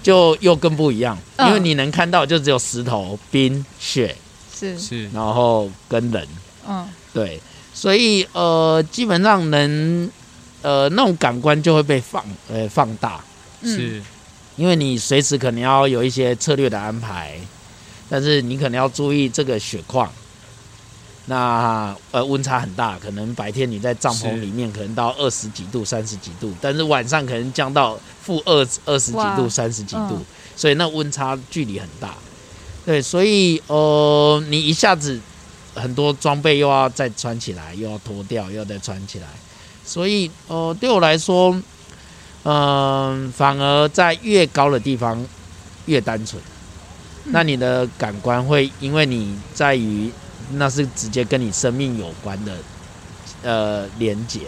[0.03, 4.15] 就又更不一样，因为嗯你能看到就只有石头、冰、雪，
[4.53, 5.09] 是，是。
[5.09, 6.27] 然后跟人。
[6.67, 6.87] 嗯。
[7.13, 7.41] 对，
[7.73, 10.09] 所以呃，基本上能
[10.61, 13.23] 呃那种感官就会被放呃放大，
[13.61, 13.75] 嗯。
[13.75, 14.03] 是。
[14.57, 17.39] 因为你随时可能要有一些策略的安排，
[18.09, 20.11] 但是你可能要注意这个雪况。
[21.29, 32.15] 那呃温差很大，可能白天你在帐篷里面可能到二十几度、三十几度，但是晚上可能降到负二二十几度、三十几度嗯，所以那温差距离很大。
[32.85, 35.19] 对，所以呃你一下子
[35.75, 39.27] 很多装备又要再穿起来，又要脱掉，又要再穿起来，
[39.85, 41.61] 所以呃对我来说，
[42.43, 45.21] 嗯、反而在越高的地方
[45.87, 46.41] 越单纯。
[47.25, 50.09] 那你的感官会因为你在于
[50.53, 52.57] 那是直接跟你生命有关的
[53.43, 54.41] 呃连接，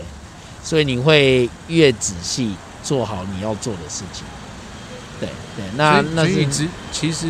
[0.64, 4.24] 所以你会越仔细做好你要做的事情。
[5.20, 7.28] 对对，那那是所以只其实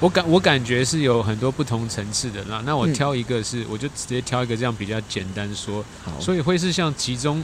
[0.00, 2.60] 我感我感觉是有很多不同层次的那。
[2.66, 7.42] 那我嗯挑一个是，我就直接挑一个这样比较简单说，好，所以会是像集中，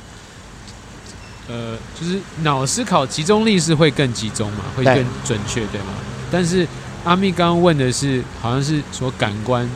[1.49, 5.95] 呃，就是脑思考集中力是会更集中嘛，会更准确，对吗？
[6.31, 6.69] 但是
[7.05, 9.69] 阿密刚刚问的是，好像是说感官，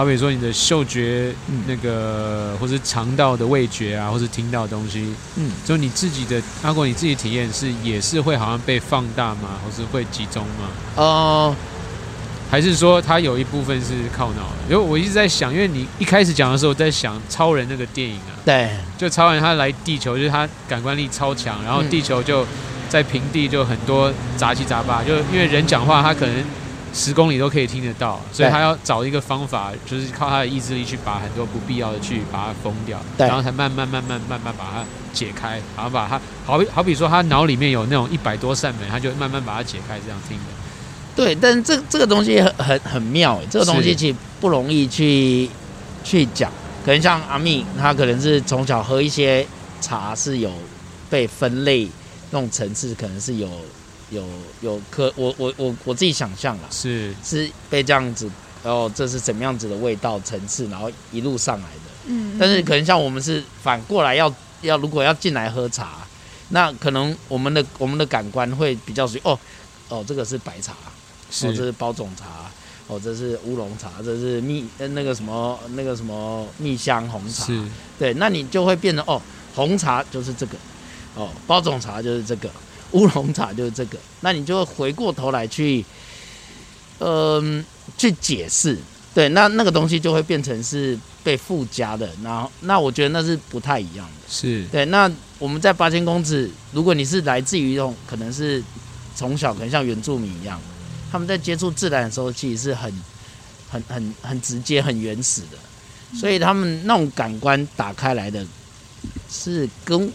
[0.00, 9.60] 好比说你的嗅觉，嗯那个或是肠道的味觉啊，或是听到的东西，嗯，就你自己的阿果你自己体验是也是会好像被放大吗？
[9.62, 10.70] 或是会集中吗？
[10.96, 11.54] 呃，
[12.50, 14.70] 还是说它有一部分是靠脑的？
[14.70, 22.46] 因为我一直在想，因为你一开始讲的时候，我在想超人那个电影啊，对，就超人他来地球，就是他感官力超强，然后地球就
[22.88, 26.42] 在平地就很多杂七杂八，就因为人讲话他可能
[26.92, 40.44] 十公里都可以听得到，所以他要找一个方法，就是靠他的意志力去把很多不必要的去把它封掉，然后才慢慢慢慢慢慢把它解开，然后把它好比好比说他脑里面有那种一百多扇门，他就慢慢把它解开，这样听的。
[41.14, 45.48] 对，但是这这个东西很很很妙诶，这个东西其实不容易去
[46.02, 46.50] 去讲。
[46.84, 49.46] 可能像阿密，他可能是从小喝一些
[49.80, 50.50] 茶是有
[51.10, 51.86] 被分类
[52.30, 53.48] 那种层次，可能是有
[54.10, 54.24] 有
[54.60, 58.30] 有可，我我我我自己想象啦，是是被这样子，
[58.62, 61.90] 然后，这是怎么样子的味道层次，然后一路上来的。
[62.06, 66.06] 嗯，但是可能像我们是反过来要要如果要进来喝茶，
[66.48, 69.38] 那可能我们的我们的感官会比较属于哦
[69.88, 70.76] 哦这个是白茶，哦
[71.30, 72.50] 这是是包种茶，
[72.88, 77.62] 哦这是乌龙茶，这是蜜呃那个什么那个什么蜜香红茶，是
[77.98, 79.20] 对，那你就会变成哦
[79.54, 80.56] 红茶就是这个，
[81.14, 82.50] 哦包种茶就是这个，
[82.92, 85.84] 乌龙茶就是这个，那你就会回过头来去，
[86.98, 87.64] 嗯、
[87.96, 88.78] 去解释，
[89.14, 94.12] 对，那那个东西就会变成是被附加的，然后那我觉得那是不太一样的。
[94.28, 94.64] 是。
[94.72, 98.62] 对，那我们在八千公尺，如果你是来自于一种可能是
[99.16, 100.60] 从小可能像原住民一样，
[101.10, 102.92] 他们在接触自然的时候，其实是很、
[103.68, 108.46] 很、很、很直接、很原始的，所以他们那种感官打开来的，
[109.30, 110.12] 是跟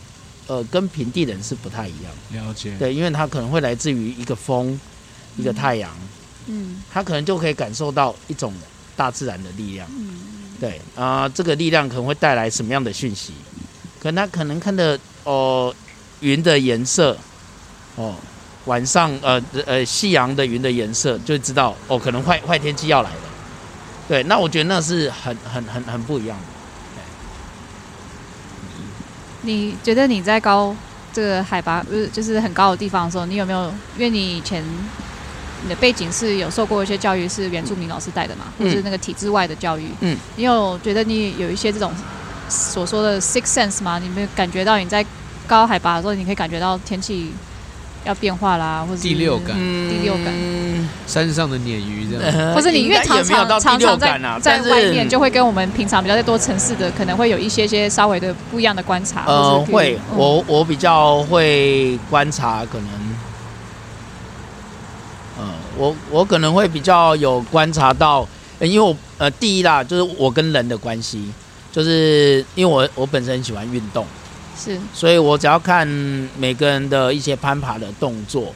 [0.48, 2.40] 呃跟平地人是不太一样的。
[2.40, 4.80] 了解，对，因为他可能会来自于一个风、
[5.38, 5.92] 一个太阳，
[6.48, 8.54] 嗯他可能就可以感受到一种
[8.96, 9.88] 大自然的力量。
[9.92, 13.34] 嗯对啊、这个力量可能会带来什么样的讯息？
[14.00, 15.76] 可能他可能看的哦、
[16.22, 17.18] 云的颜色，
[17.98, 18.16] 哦，
[18.64, 23.22] 晚上呃呃夕阳的云的颜色，就知道哦，可能坏坏天气要来了。
[24.08, 26.46] 对，那我觉得那是很很很很不一样的。
[29.46, 30.76] 你觉得你在高
[31.14, 33.66] 这个海拔，不是就是很高的地方的时候，你有没有？
[33.96, 34.64] 因为你以前
[35.64, 39.88] 你的背景是有受过一些教育，是原住民老师带的嘛，嗯或是那个体制外的教育。
[40.02, 41.92] 嗯，你有觉得你有一些这种
[42.50, 43.98] 所说的 six sense 吗？
[44.00, 45.06] 你没有感觉到你在
[45.48, 47.32] 高海拔的时候，你可以感觉到天气
[48.06, 50.34] 要变化啦，或者第六感嗯第六感
[51.08, 52.24] 山上的鲶鱼这样。
[52.24, 59.26] 呃或者你因为常常常常在在外面，就会跟我们平常比较在多城市的，可能会有一些些稍微的不一样的观察。
[59.26, 62.88] 呃会，嗯我我比较会观察，可能，
[65.39, 68.28] 呃，我我可能会比较有观察到，
[68.60, 71.32] 呃因为我呃第一啦，就是我跟人的关系，
[71.72, 74.06] 就是因为我我本身很喜欢运动，
[74.58, 74.80] 是。
[74.94, 75.88] 所以我只要看
[76.38, 78.54] 每个人的一些攀爬的动作，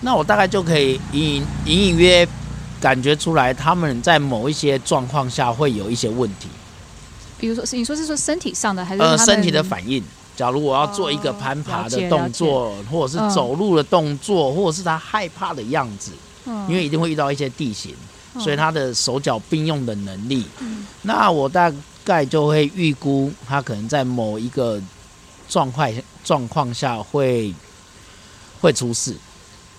[0.00, 2.26] 那我大概就可以隐隐隐隐约
[2.80, 6.48] 感觉出来，他们在某一些状况下会有一些问题。
[7.38, 10.02] 比如说，是你说是说身体上的，还是呃，身体的反应。
[10.34, 13.30] 假如我要做一个哦攀爬的动作，或者是嗯。
[13.30, 16.12] 走路的动作，或者是他害怕的样子，
[16.46, 16.66] 嗯。
[16.68, 17.94] 因为一定会遇到一些地形，
[18.38, 20.44] 所以他的手脚并用的能力，
[21.02, 21.72] 那我大
[22.04, 24.78] 概就会预估他可能在某一个
[25.48, 25.92] 状况
[26.24, 27.54] 状况下会
[28.60, 29.16] 会出事。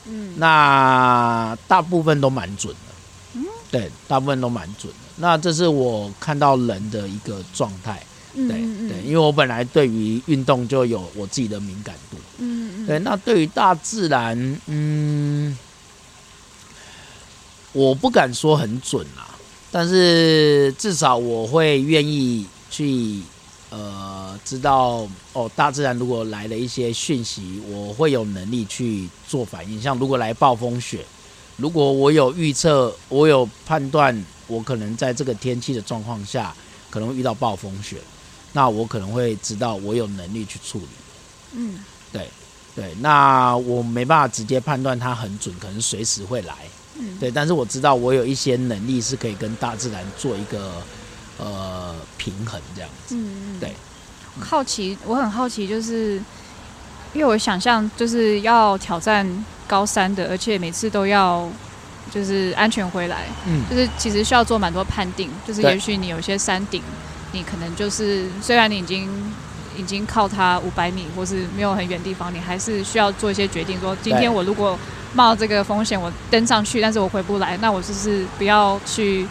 [0.06, 2.94] 嗯，那大部分都蛮准的。
[3.34, 5.00] 嗯，对，大部分都蛮准的。
[5.18, 8.02] 那这是我看到人的一个状态。
[8.34, 12.18] 对对，因为我本来对于运动就有我自己的敏感度。
[12.38, 12.86] 嗯嗯。
[12.86, 15.58] 对，那对于大自然，嗯，
[17.74, 19.36] 我不敢说很准啊，
[19.72, 23.22] 但是至少我会愿意去。
[23.70, 29.82] 呃，知道哦，大自然如果来了一些讯息，我会有能力去做反应。
[29.82, 31.04] 像如果来暴风雪，
[31.58, 36.56] 如果我有预测，我有判断，我可能在这个天气的状况下
[36.90, 37.98] 可能会遇到暴风雪，
[38.54, 40.88] 那我可能会知道我有能力去处理。
[41.52, 42.30] 嗯，对
[42.74, 46.56] 对，那我没办法直接判断它很准，可能随时会来。
[46.98, 50.82] 嗯，对，但是我知道我有一些能力是可以跟大自然做一个。
[51.38, 53.74] 呃，平衡这样子，嗯对。
[54.40, 56.22] 好奇，我很好奇，就是
[57.14, 59.28] 因为我想象就是要挑战
[59.68, 61.50] 高山的，而且每次都要
[62.12, 66.84] 就是安全回来，嗯，就是其实需要做蛮多判定，就是也许你有些山顶，
[67.32, 69.10] 你可能就是虽然你已经
[69.76, 74.78] 已经靠它五百米，或是没有很远地方，你还是需要做一些决定，说今天我如果
[75.16, 79.26] 冒这个风险，我登上去，但是我回不来，那我就是不要去。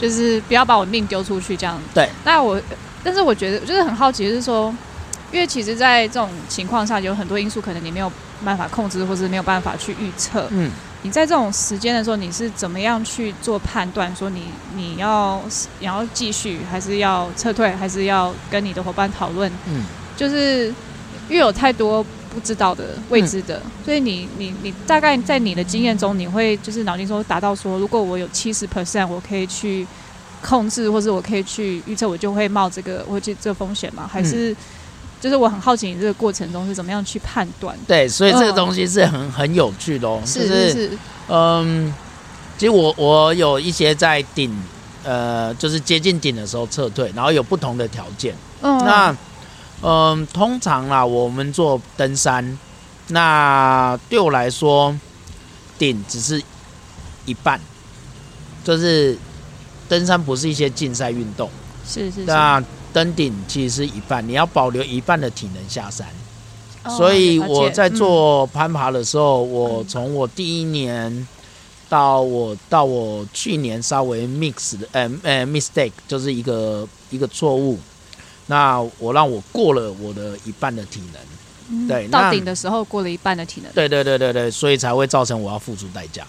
[0.00, 1.80] 就是不要把我命丢出去这样。
[1.94, 2.08] 对。
[2.24, 2.60] 那我，
[3.02, 4.74] 但是我觉得就是很好奇，就是说，
[5.32, 8.10] 因为其实，在这种情况下，有很多因素可能你没有
[8.44, 10.46] 办法控制，或是没有办法去预测。
[10.50, 10.70] 嗯。
[11.02, 14.14] 你在这种时间的时候，你是怎么样去做判断？
[14.16, 15.40] 说你你要
[15.78, 19.50] 你要继续，还是要撤退，还是要跟你的伙伴讨论？
[19.66, 19.84] 嗯。
[20.16, 20.66] 就是
[21.28, 29.86] 因为有太多不知道的未知的，所以你你你大概在你的经验中，你会就是脑筋说达到说，如果我有七十 percent，我可以去
[30.42, 34.08] 控制，或者我可以去预测，我就会冒这个我这这风险吗？
[34.10, 34.54] 还是
[35.20, 37.76] 就是我很好奇，你这个过程中是怎么样去判断？
[37.86, 40.20] 对，所以这个东西是很很有趣的哦。
[40.24, 41.92] 是是是，嗯，
[42.56, 44.56] 其实我我有一些在顶
[45.02, 48.34] 呃，就是接近顶的时候撤退，然后有不同的条件。
[48.60, 49.16] 嗯，那。
[49.80, 52.58] 嗯，通常啦，我们做登山，
[53.08, 54.94] 那对我来说，
[55.78, 56.42] 顶只是
[57.26, 57.60] 一半，
[58.64, 59.16] 就是
[59.88, 61.48] 登山不是一些竞赛运动，
[61.86, 62.24] 是是。
[62.24, 62.62] 那
[62.92, 66.06] 登顶其实是一半，你要保留一半的体能下山。
[66.96, 71.28] 所以我在做攀爬的时候，我从我第一年
[71.88, 77.78] 到我到我去年稍微 mix 的，呃呃 mistake 就是一个一个错误。
[78.50, 86.26] 那我让我过了我的一半的体能，对，到顶的时候过了一半的体能，对对对对对，所以才会造成我要付出代价。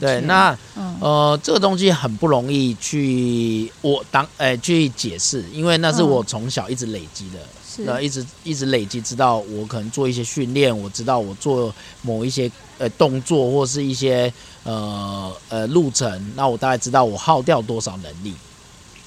[0.00, 0.56] 对，那
[0.98, 14.32] 呃，这个东西很不容易去我当诶去解释，因为那是我从小一直累积的，是，一直一直累积，知道我可能做一些训练，我知道我做某一些呃动作或是一些
[14.64, 18.34] 呃呃路程，那我大概知道我耗掉多少能力。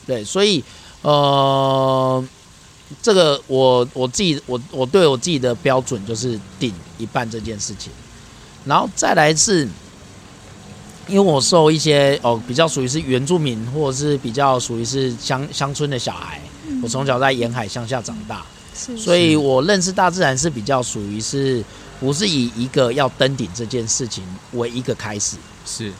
[0.05, 0.63] 对，所以
[1.01, 2.23] 呃。
[3.01, 7.91] 这个我我自己我我对我自己的标准就是顶一半这件事情，
[8.65, 9.67] 然后再来是，
[11.07, 16.41] 因为我受一些哦比较属于是原住民或者是比较属于是乡乡村的小孩，
[16.83, 21.63] 我从小在沿海乡下长大，所以我认识大自然是比较属于是
[21.99, 24.23] 不是以一个要登顶这件事情
[24.53, 25.91] 为一个开始，是。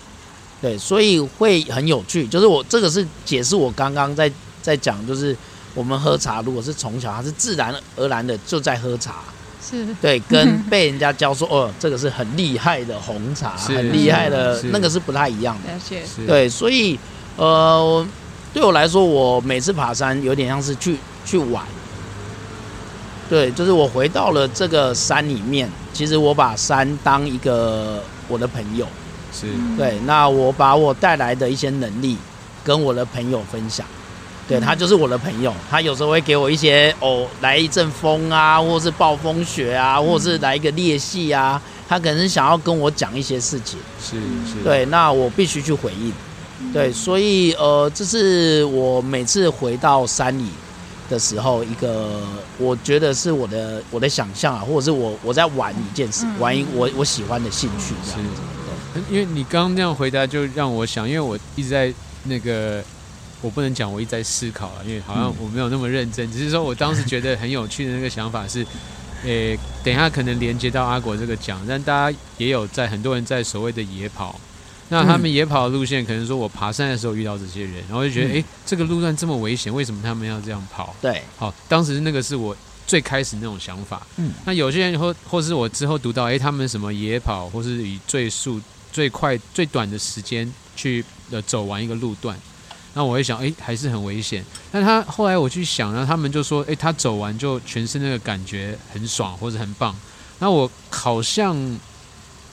[0.62, 5.36] 对，所以会很有趣，就是我这个是解释我刚刚在在讲就是。
[5.74, 9.16] 我们喝茶，如果是从小他是自然而然的就在喝茶，
[9.64, 15.98] 是对，跟被人家教说哦，这个是很厉害的红茶，很厉害的那个是不太一样的。
[16.26, 17.00] 对，所以
[17.38, 18.06] 呃，
[18.54, 21.64] 对我来说，我每次爬山有点像是去去玩。
[23.30, 28.86] 对，就是我回到了这个山里面，其实我把山当一个我的朋友。
[29.34, 32.18] 是对，那我把我带来的一些能力
[32.66, 33.86] 跟我的朋友分享。
[34.52, 43.80] 对他就是我的朋友，他有时候会给我一些哦，来一阵风啊，或是暴风雪啊，或者是来一个裂隙啊，他可能是想要跟我讲一些事情。
[44.04, 46.14] 是是，对，那我必须去回应。
[46.74, 50.48] 对，所以呃，这是我每次回到山里
[51.10, 52.20] 的时候，一个
[52.58, 59.02] 我觉得是我的我的想象啊，或者是我我在玩一件事，玩一我我喜欢的兴趣这样子。
[59.10, 61.94] 因为你刚刚那样回答，就让我想，因为我一直在
[62.26, 62.84] 那个。
[63.42, 66.32] 我不能讲，我一直在思考了，因为好像我没有那么认真。
[66.32, 68.66] 只是说我当时觉得很有趣的那个想法是，
[69.24, 74.40] 诶，等一下可能连接到阿国这个讲，但大家也有在很多人在所谓的野跑，
[74.90, 80.96] 那他们野跑的路线，可能说我爬山的时候遇到这些人，然后就觉得，诶、这个路段这么危险，为什么他们要这样跑？
[81.02, 84.06] 对，好，当时那个是我最开始那种想法。
[84.18, 88.62] 嗯，那有些人或或是我之后读到，诶，他们什么野跑，或是以最速、
[88.92, 92.38] 最快、最短的时间去呃走完一个路段，
[92.94, 94.44] 那我会想，诶，还是很危险。
[94.72, 99.96] 但他后来我去想，然后他们就说，诶，他走完就全身那个感觉很爽，或者很棒。
[100.40, 101.56] 那我好像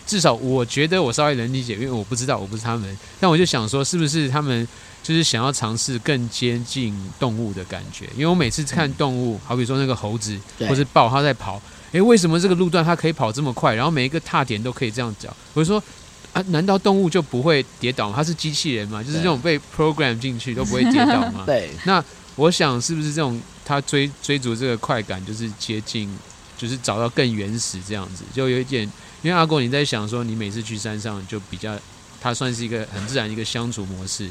[0.06, 4.66] 至少我觉得我稍微能理解，因为我不知道我不是他们，但我就想说，是不是他们
[5.02, 8.08] 就是想要尝试更接近动物的感觉？
[8.14, 11.60] 因为我每次看动物，好比说那个猴子或是豹，它在跑，
[11.90, 13.74] 诶，为什么这个路段它可以跑这么快？
[13.74, 15.82] 然后每一个踏点都可以这样脚，我就说。
[16.38, 18.14] 啊，难道动物就不会跌倒吗？
[18.16, 21.42] 它是机器人嘛，就是这种被 program 进去都不会跌倒吗？
[21.44, 22.02] 对， 那
[22.36, 26.08] 我想是不是这种他追追逐这个快感，就是接近，
[26.56, 28.90] 就是找到更原始这样子，就有一点。
[29.22, 31.76] 因为阿国你在想说，你每次去山上就比较，
[32.20, 34.28] 它算是一个很自然一个相处模式，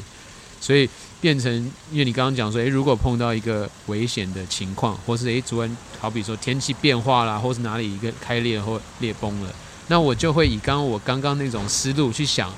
[0.61, 0.89] 所以
[1.19, 1.51] 变成，
[1.91, 9.53] 因为你刚刚讲说，诶，如果碰到一个危险的情况，或是诶，突然好比说天气变化啦，或是哪里一个开裂或裂崩了，
[9.87, 12.51] 那我就会以刚刚我刚刚那种思路去想。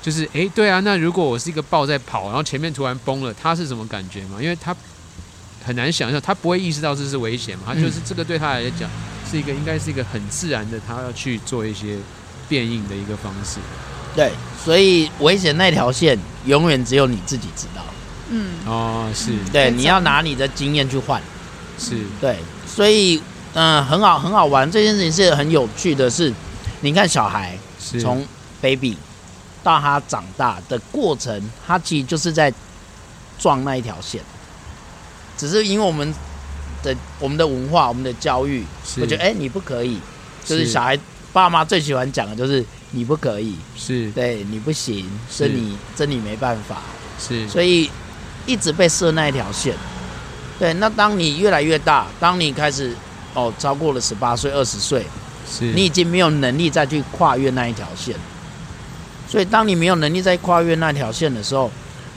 [0.00, 4.42] 就是诶，对啊，那如果我是一个豹在跑，然后前面突然崩了，它是什么感觉嘛？
[4.42, 4.74] 因为它
[5.64, 7.66] 很难想象，他不会意识到这是危险嘛？
[7.68, 8.90] 他就是这个对他来讲
[9.30, 11.96] 是一个应该是一个很自然的，他要去做一些
[12.48, 13.60] 变应的一个方式。
[14.16, 14.32] 对，
[14.64, 17.84] 所以危险那条线永远只有你自己知道。
[18.30, 21.22] 嗯，哦，是对，你要拿你的经验去换。
[21.78, 23.22] 是，对，所以
[23.54, 24.68] 嗯、呃很好，很好玩。
[24.68, 26.34] 这件事情是很有趣的是，
[26.82, 28.00] 你看小孩是。
[28.00, 28.24] 从
[28.60, 28.96] baby
[29.64, 32.52] 到他长大的过程，他其实就是在
[33.38, 34.20] 撞那一条线，
[35.36, 36.12] 只是因为我们
[36.82, 38.64] 的我们的文化、我们的教育，
[39.00, 39.98] 我觉得哎、你不可以，
[40.44, 40.70] 就是是。
[40.70, 40.98] 小孩
[41.32, 44.10] 爸妈最喜欢讲的就是你不可以，是。
[44.10, 45.48] 对你不行，是。
[45.48, 46.82] 你真你没办法，
[47.18, 47.48] 是。
[47.48, 47.90] 所以
[48.46, 49.74] 一直被设那一条线。
[50.58, 52.94] 对，那当你越来越大，当你开始
[53.34, 55.04] 哦超过了十八岁、二十岁，
[55.48, 58.14] 是你已经没有能力再去跨越那一条线。
[59.28, 61.70] 所以，当你没有能力再跨越那条线的时候，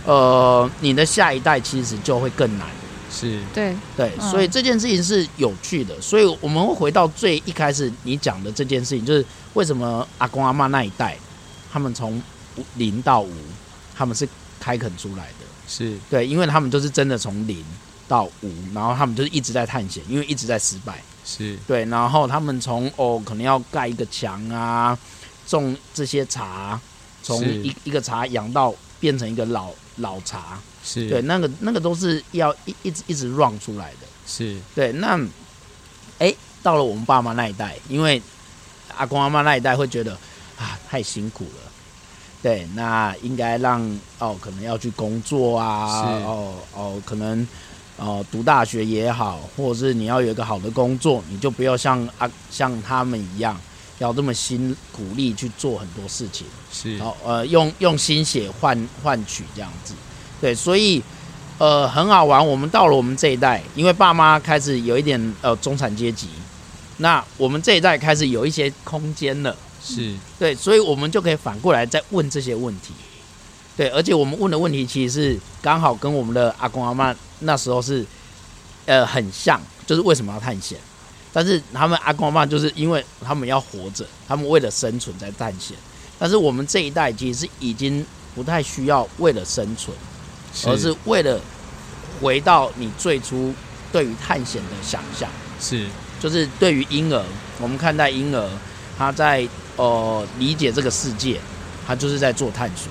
[0.06, 2.68] 呃，你的下一代其实就会更难。
[3.10, 5.96] 是对，对，嗯所以这件事情是有趣的。
[6.02, 11.18] 所以我们会回到最一开始你讲的这件事情，就是为什么阿公阿妈那一代，
[11.72, 12.22] 他们从
[12.76, 13.32] 零到无，
[13.96, 14.28] 他们是
[14.60, 15.46] 开垦出来的。
[15.68, 17.64] 是对，因为他们就是真的从零
[18.10, 21.02] 到无，然后他们就是一直在探险，因为一直在失败。
[21.26, 21.58] 是。
[21.68, 24.98] 对，然后他们从哦，可能要盖一个墙啊，
[25.48, 26.80] 种这些茶，
[27.24, 31.10] 从一一个茶养到变成一个老老茶，是。
[31.10, 34.08] 对，那个那个都是要一一直一直 run 出来的。
[34.28, 34.58] 是。
[34.74, 35.20] 对，那
[36.20, 38.22] 哎，到了我们爸妈那一代，因为
[38.96, 40.14] 阿公阿妈那一代会觉得
[40.58, 41.72] 啊太辛苦了，
[42.42, 43.82] 对，那应该让
[44.20, 46.24] 哦可能要去工作啊，是。
[46.24, 47.46] 哦哦可能
[47.98, 53.60] 哦读大学也好，或者是你要有一个好的工作，你就不要像啊像他们一样
[54.00, 56.46] 要这么辛苦力去做很多事情。
[56.72, 59.94] 是然后呃用用心血换换取这样子，
[60.42, 61.02] 对，所以
[61.58, 62.46] 呃很好玩。
[62.46, 66.28] 我们到了我们这一代，因为爸妈开始有一点呃中产阶级，
[66.98, 72.94] 那我们这一代开始有一些空间了，是对，所以我们就可以反过来再问这些问题，
[73.78, 78.06] 对，而且我们问的问题其实是刚好跟我们的阿公阿妈那时候是
[78.86, 80.78] 呃很像，就是为什么要探险。
[81.34, 85.76] 但是他们阿公阿妈就是因为他们要活着，他们为了生存在探险。
[86.18, 89.96] 但是我们这一代其实是已经不太需要为了生存，
[90.66, 91.38] 而是为了
[92.22, 93.54] 回到你最初
[93.92, 95.30] 对于探险的想象，
[95.60, 95.86] 是
[96.22, 97.22] 就是对于婴儿，
[97.60, 98.50] 我们看待婴儿，
[98.98, 101.38] 他在呃理解这个世界，
[101.86, 102.90] 他就是在做探索。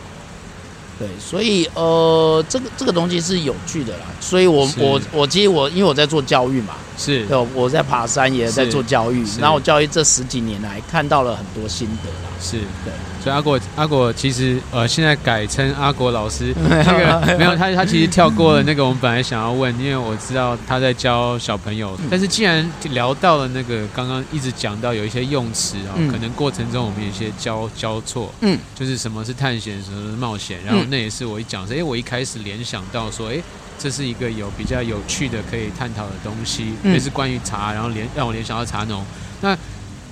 [0.99, 4.07] 对，所以呃，这个这个东西是有趣的啦。
[4.21, 7.27] 所以我我我其实我因为我在做教育嘛，是。
[7.27, 12.31] 对，我在爬山也在做教育，然后我教育这十几年来看到了很多心得啦。
[12.41, 12.59] 是。
[12.85, 12.93] 对，
[13.23, 26.11] 所以阿果阿果其实呃现在改称阿果老师， 那个没有他他其实跳过了那个我们本来想要问，因为我知道他在教小朋友，但是既然聊到了那个刚刚一直讲到有一些用词啊、嗯。
[26.11, 30.91] 可能过程中我们有一些交交错，嗯，就是什么是探险，什么是冒险，然后嗯。
[30.91, 33.39] 那也是我一讲说，哎、我一开始联想到说，哎、
[33.79, 39.05] 这是一个有比较有趣的可以探讨的东西，嗯也是关于茶，然后联让我联想到茶农。
[39.41, 39.55] 那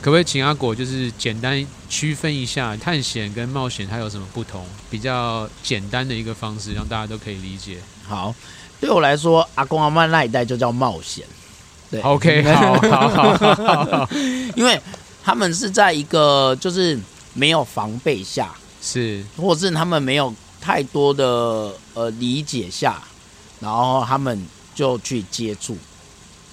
[0.00, 4.64] 可不可以请阿果就是简单区分一下探险跟冒险它有什么不同？
[4.90, 7.78] 比较简单的一个方式，让大家都可以理解。
[8.06, 8.34] 好，
[8.80, 11.24] 对我来说，阿公阿妈那一代就叫冒险。
[11.88, 14.08] 对 OK， 好好好好好好，
[14.56, 14.80] 因为
[15.22, 16.98] 他们是在一个就是
[17.32, 18.50] 没有防备下，
[18.82, 23.00] 是或是他们没有太多的呃理解下，
[23.62, 24.44] 然后他们
[24.74, 25.78] 就去接触，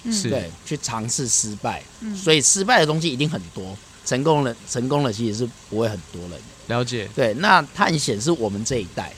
[0.04, 0.12] 嗯。
[0.12, 0.30] 是。
[0.30, 2.16] 对，去尝试失败，嗯。
[2.16, 6.30] 所以失败的东西一定很多，成功了成功了其实是不会很多人。
[6.30, 6.38] 的。
[6.68, 9.12] 了解，对，那探险是我们这一代，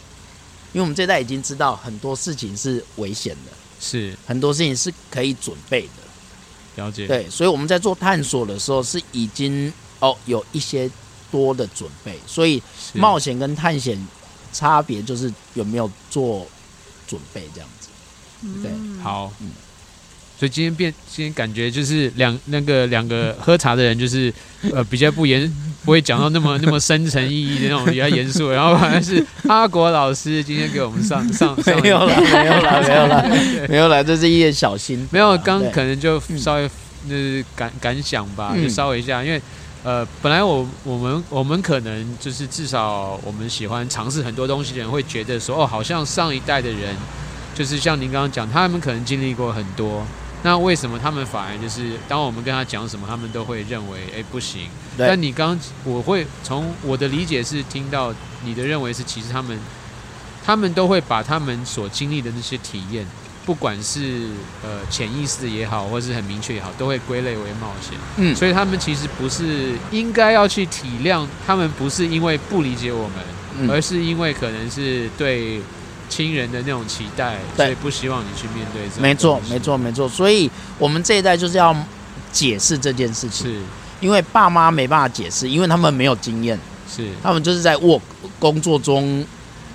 [0.72, 4.16] 因为我们这一代已经知道很多事情是危险的，是。
[4.26, 6.82] 很多事情是可以准备的。
[6.82, 9.70] 了解，对，所以我们在做探索的时候是已经
[10.00, 10.90] 哦有一些
[11.30, 12.62] 多的准备，所以
[12.94, 14.02] 冒险跟探险
[14.54, 16.46] 差别就是有没有做
[17.06, 17.68] 准备这样。
[17.78, 17.81] 子。
[18.62, 18.70] 对。
[18.70, 18.98] 嗯。
[19.02, 19.32] 好。
[19.40, 19.50] 嗯，
[20.38, 24.32] 所以今天变，今天感觉就是两那个两个喝茶的人，就是
[24.72, 25.48] 呃比较不严，
[25.84, 33.28] 不会讲到那么那么深层意义的那种比较严肃，然后反而是阿国老师今天给我们上 上上没有了，没有了，没有了，
[33.68, 35.06] 没有了， 这是一点小心。
[35.12, 36.68] 没有，刚可能就稍微
[37.06, 38.64] 那感感想吧，嗯。
[38.64, 39.40] 就稍微一下，因为
[39.84, 46.96] 呃，本来我我们我们可能就是至少我们喜欢尝试很多东西的人会觉得说，哦，好像上一代的人，
[47.54, 50.04] 就是像您刚刚讲，他们可能经历过很多。
[50.44, 54.62] 那为什么他们反而就是当我们跟他讲什么，他们都会认为，哎，不行。
[54.98, 58.12] 但你刚我会从我的理解是听到
[58.44, 59.56] 你的认为是，其实他们
[60.44, 63.06] 他们都会把他们所经历的那些体验，
[63.46, 64.30] 不管是
[64.64, 67.96] 呃潜意识也好，或是很明确也好，都会归类为冒险。
[68.16, 73.18] 嗯，所以他们其实不是应该要去体谅，他们不是因为不理解我们，
[73.60, 75.60] 嗯而是因为可能是对
[76.14, 77.66] 亲人的那种期待，对。
[77.66, 80.06] 所以不希望你去面对这没错没，错，没错。
[80.06, 81.74] 所以我们这一代就是要
[82.30, 83.60] 解释这件事情，是。
[84.00, 86.58] 因为爸妈没办法解释，因为他们没有经验，
[86.94, 87.06] 是。
[87.22, 88.02] 他们就是在 work
[88.38, 89.24] 工作中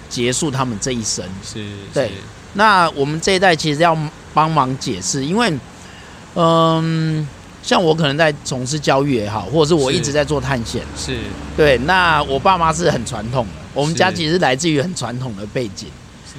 [0.10, 1.26] 结束他们这一生。
[1.44, 2.12] 是，对。
[2.54, 3.98] 那我们这一代其实要
[4.34, 5.52] 帮忙解释，因为，
[6.36, 7.28] 嗯，
[7.64, 11.16] 像我可能在从事教育也好，或者是我一直在做探险，是。
[11.16, 11.20] 是。
[11.56, 11.78] 对。
[11.80, 15.88] 那我爸妈是很传统的，我们家其实来自于很传统的背景，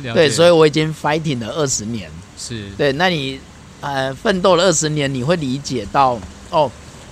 [0.02, 2.10] 对，所以我已经 fighting 了二十年。
[2.36, 2.64] 是。
[2.76, 3.40] 对，那你
[3.80, 6.18] 呃奋斗了二十年，你会理解到
[6.50, 6.70] 哦，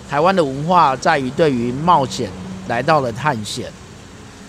[0.09, 2.31] 台湾的文化在于对于冒险
[2.69, 3.71] 来到了探险，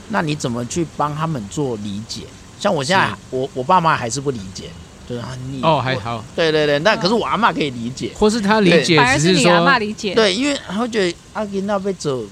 [0.09, 2.21] 那你怎么去帮他们做理解？
[2.59, 4.63] 像我现在，我我爸妈还是不理解，
[5.07, 12.23] 就是啊你哦，还好，对对对，那可是我阿妈可以理解，或是他理解，反而只你阿妈理解，对，因为他会觉得阿金那被走，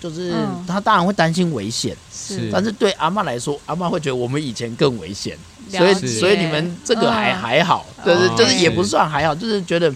[0.00, 0.64] 就是、嗯。
[0.66, 2.50] 他当然会担心危险，是。
[2.52, 5.36] 但是对阿妈来说，阿妈会觉得我们以前更危险，
[5.70, 7.38] 所以所以你们这个还、嗯。
[7.38, 8.34] 还好，就是哦。
[8.36, 9.94] 就是也不算还好，就是觉得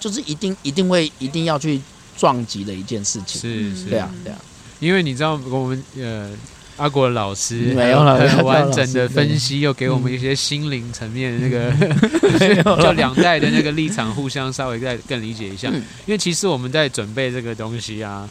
[0.00, 1.80] 就是一定一定会一定要去
[2.16, 3.40] 撞击的一件事情。
[3.44, 3.76] 嗯。
[3.76, 3.84] 是。
[3.84, 4.38] 是，对啊，对啊，
[4.80, 6.30] 因为你知道我们呃。
[6.76, 11.70] 阿国老师 没有了很完整的分析，又给我们一些心灵层面的那个，
[12.40, 15.68] 没有就两代的那个立场互相稍微再更理解一下。
[15.72, 15.76] 嗯。
[16.04, 18.28] 因为其实我们在准备这个东西啊，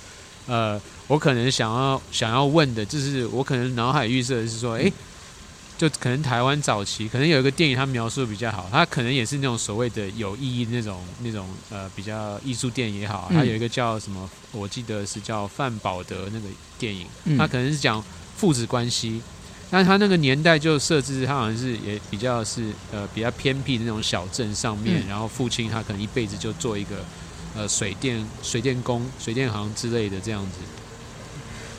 [0.47, 0.77] 呃，
[1.07, 4.91] 我可能想要想要问的，就是我可能脑海预设的是说，诶，
[5.77, 16.47] 就可能台湾早期可能有一个电影，它描述的比较好，它可能也是那种所谓的有意义的那种那种呃比较艺术电影也好，嗯它有一个叫什么，我记得是叫范宝德那个
[16.79, 18.03] 电影，嗯它可能是讲
[18.37, 19.21] 父子关系。
[19.69, 27.03] 但他那个年代就设置，他好像是也比较是呃比较偏僻的那种小镇上面，嗯然后父亲他可能一辈子就做一个
[27.55, 30.59] 呃水电水电工、水电行之类的这样子。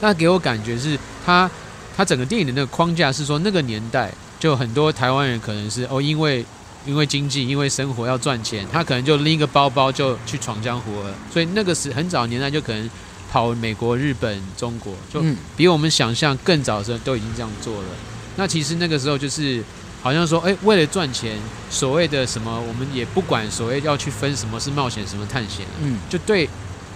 [0.04, 1.50] 那给我感觉是他
[1.96, 6.44] 他整个电影的那个框架是说，那个年代就很多台湾人可能是哦，因为
[6.84, 11.14] 因为经济，因为生活要赚钱，他可能就拎一个包包就去闯江湖了。
[11.32, 12.90] 所以那个时很早年代就可能
[13.32, 17.88] 跑美国、日本、中国，就嗯比我们想象更早的时候都已经这样做了。
[18.36, 19.64] 那其实那个时候就是
[20.02, 21.38] 好像说，哎，为了赚钱，
[21.70, 26.46] 所谓的什么，我们也不管所谓要去分什么是冒险，什么探险，嗯，就对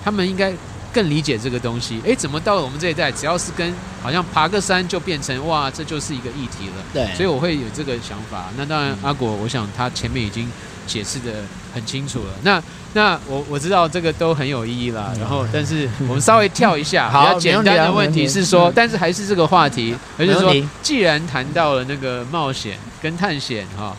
[0.05, 0.53] 他们应该
[0.99, 2.01] 更理解这个东西。
[2.05, 3.73] 哎，怎么到了我们这一代，只要是跟
[4.03, 6.83] 好像爬个山就变成哇，这就是一个议题了。
[6.93, 8.47] 对，所以我会有这个想法。
[8.57, 10.51] 那当然，阿果，我想他前面已经
[10.89, 12.33] 解释的很清楚了。
[12.43, 12.61] 那
[12.95, 15.13] 那我我知道这个都很有意义啦。
[15.21, 23.97] 然后，但是我们稍微跳一下， 比较简单的问题是说，但是还是这个话题，而且说既然谈到了那个冒险跟探险哈，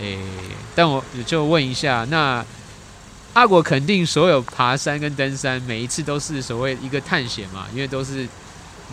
[0.00, 0.16] 诶，
[0.74, 2.42] 但我就问一下，那
[3.32, 8.26] 阿果肯定所有爬山跟登山，每一次都是所谓一个探险嘛，因为都是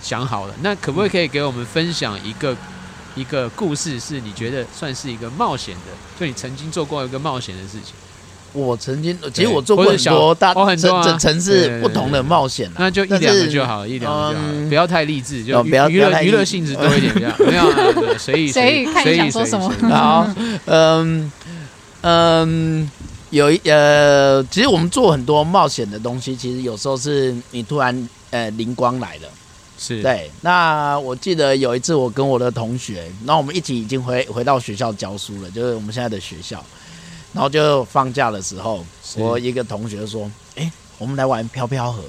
[0.01, 0.53] 想好了。
[0.61, 2.55] 那可不可以给我们分享一个
[3.15, 7.93] 一个故事，是你觉得算是一个冒险的，就你曾经做过一个冒险的事情？
[8.53, 11.03] 我曾经其实我做过很多大哦很多啊。
[11.03, 14.69] 城城对对市不同的冒险啊，那就一两个就好，一两个就好，嗯。
[14.69, 19.91] 不要太励志，就哦不要娱乐娱乐性质多一点，比较没有 随意随意看你随意想说什么随意。
[19.91, 20.27] 好，
[20.65, 21.31] 嗯
[22.01, 22.89] 嗯，
[23.29, 29.27] 有一呃，其实我们做很多冒险的东西，其实有时候是你突然呃灵光来了，
[29.77, 36.63] 是，对，那我记得有一次我跟我的同学，然后我们一起已经回回到学校教书了，就是我们现在的学校，
[37.33, 38.85] 然后就放假的时候，
[39.17, 42.01] 我一个同学说：“哎、我们来玩飘飘河。”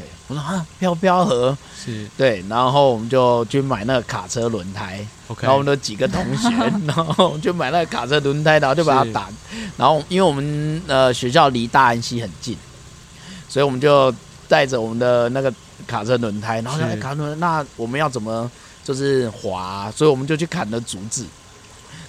[0.00, 2.06] 对，我说啊，飘飘河，是。
[2.16, 6.48] 对，然后我们就去买那个卡车轮胎，OK，然后我们的几个同学，
[6.86, 9.28] 然后我们就买那个卡车轮胎，然后就把它打，
[9.76, 12.56] 然后因为我们呃学校离大安溪很近，
[13.48, 14.12] 所以我们就
[14.48, 15.52] 带着我们的那个
[15.86, 16.94] 卡车轮胎，然后说是。
[16.94, 18.50] 哎卡车轮，那我们要怎么
[18.82, 19.92] 就是滑？
[19.94, 21.26] 所以我们就去砍了竹子，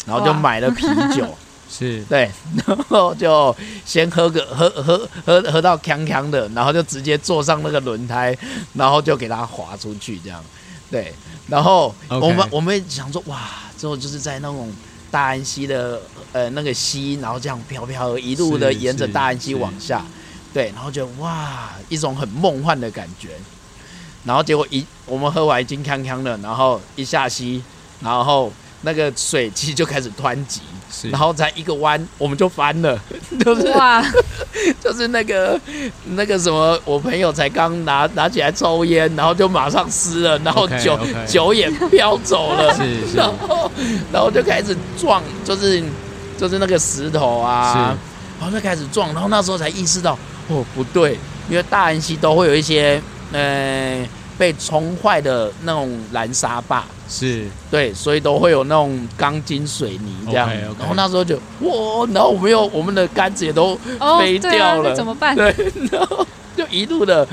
[0.05, 1.25] 然后就买了啤酒，
[1.71, 2.03] 是。
[2.03, 2.29] 对，
[2.67, 3.55] 然后就
[3.85, 8.37] 先喝个喝喝喝喝到锵锵的，然后就直接坐上那个轮胎，
[8.73, 10.43] 然后就给它滑出去，这样，
[10.91, 11.13] 对，
[11.47, 14.69] 然后我们我们想说，哇，之后就是在那种
[15.09, 16.01] 大安溪的
[16.33, 20.05] 呃那个溪，然后这样飘飘一路的沿着大安溪往下，
[20.53, 23.29] 对，然后就哇一种很梦幻的感觉，
[24.25, 27.63] 然后结果一我们喝完已经锵锵了，然后一下溪，
[28.01, 28.51] 然后
[28.81, 30.61] 那个水汽就开始湍急。
[31.09, 32.99] 然后才一个弯，我们就翻了，
[33.43, 34.03] 就是哇，
[34.83, 35.59] 就是那个
[36.15, 43.15] 那个什么，我朋友才刚拿拿起来抽烟，然后就马上湿了，然后酒酒也飘走了，是是。
[43.17, 43.71] 然后
[44.11, 45.81] 然后就开始撞，就是
[46.37, 47.97] 就是那个石头啊，
[48.39, 50.11] 然后就开始撞，然后那时候才意识到，
[50.49, 51.17] 哦不对，
[51.49, 53.01] 因为大安溪都会有一些
[53.31, 54.05] 呃
[54.41, 57.45] 被冲坏的那种蓝沙坝，是。
[57.69, 60.49] 对，所以都会有那种钢筋水泥这样。
[60.79, 64.89] 然后那时候就哇，然后我们又我们的杆子也都哦，飞掉了。
[64.89, 65.35] 那怎么办？
[65.35, 65.53] 对，
[65.91, 66.25] 然 后
[66.57, 67.27] 就一路的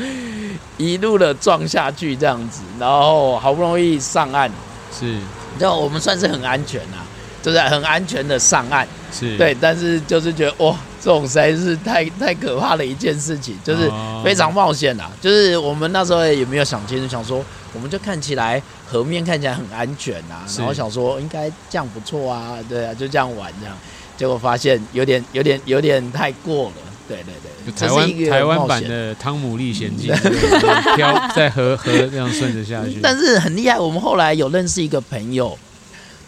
[0.76, 4.50] 一路的撞下去这样子，然后好不容易上岸，
[4.92, 5.16] 是。
[5.58, 7.00] 就我们算是很安全啊，
[7.42, 8.86] 就是很安全的上岸。
[9.10, 14.22] 是，对，但是就是觉得哇，这种实在是太太可怕的一件事情，就是哦。
[14.24, 15.10] 非常冒险啦。
[15.20, 23.76] 就是我们那时候也没有想清楚，想说我们就看起来河面看起来很安全啊，然后想说应该这样不错啊，对啊，就这样玩这样，
[24.16, 26.74] 结果发现有点有点有点太过了，
[27.06, 27.32] 对对
[27.64, 30.10] 对，台湾台湾版的《汤姆历险记》
[31.34, 35.56] 在河河这样顺着下去，但是很厉害，我们后来有认识一个朋友，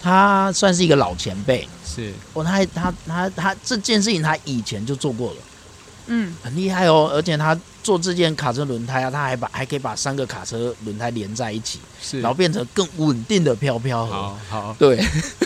[0.02, 2.12] 他算是一个老前辈，是。
[2.32, 5.36] 哦，他还他他他这件事情他以前就做过了。
[6.06, 14.12] 嗯，很厉害哦，而且他做这件卡车轮胎啊，他还把还可以把三个卡车轮胎连在一起，是，然后变成更稳定的飘飘盒。
[14.12, 14.76] 好好。
[14.78, 15.00] 对，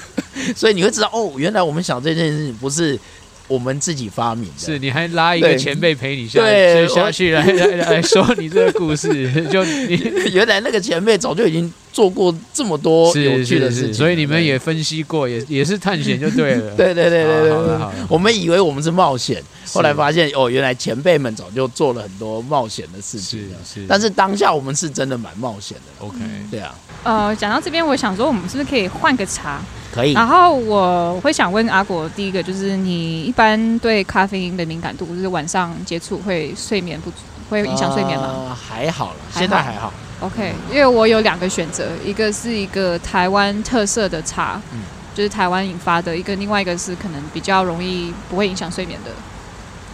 [0.57, 2.98] 所以你会知道哦，原来我们想这件事情不是
[3.47, 6.40] 我们自己发明的，是，你还拉一个前辈陪你下
[6.88, 9.09] 下去来来来说你这个故事，
[9.53, 10.01] 就你。
[10.32, 16.74] 原来那个前辈早就已经做过这么多有趣的事情了，所以你们也分析过，也也是探险就对了。
[16.76, 17.78] 对对对对对
[18.09, 19.42] 我们以为我们是冒险，
[19.72, 23.59] 后来发现哦，原来前辈们早就做了很多冒险的事情是了。
[23.64, 26.18] 是，但是当下我们是真的蛮冒险的，OK。
[26.51, 26.74] 对啊，
[27.05, 29.61] 呃，讲到这边，我想说，我们是不是可以换个茶？
[29.92, 30.12] 可以。
[30.14, 37.16] 然后我会想问阿果，第一个就是你一般对咖啡因的敏感度，就是晚上接触会睡眠不足，
[37.48, 38.26] 会影响睡眠吗？
[38.48, 39.92] 呃还好了，现在还好。
[40.20, 44.80] OK，因为我有两个选择，一个是一个台湾特色的茶，嗯
[45.14, 49.11] 就是台湾引发的一个，另外一个是可能比较容易不会影响睡眠的，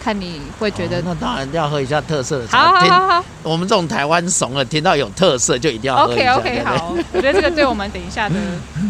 [0.03, 0.99] 看你会觉得。
[0.99, 2.73] 哦那当然要喝一下特色的好茶。
[2.73, 6.35] 好好好好我们这种台湾怂了，听到有特色就一定要喝一，OK 下。
[6.37, 8.35] OK 对不对好，我觉得这个对我们等一下的，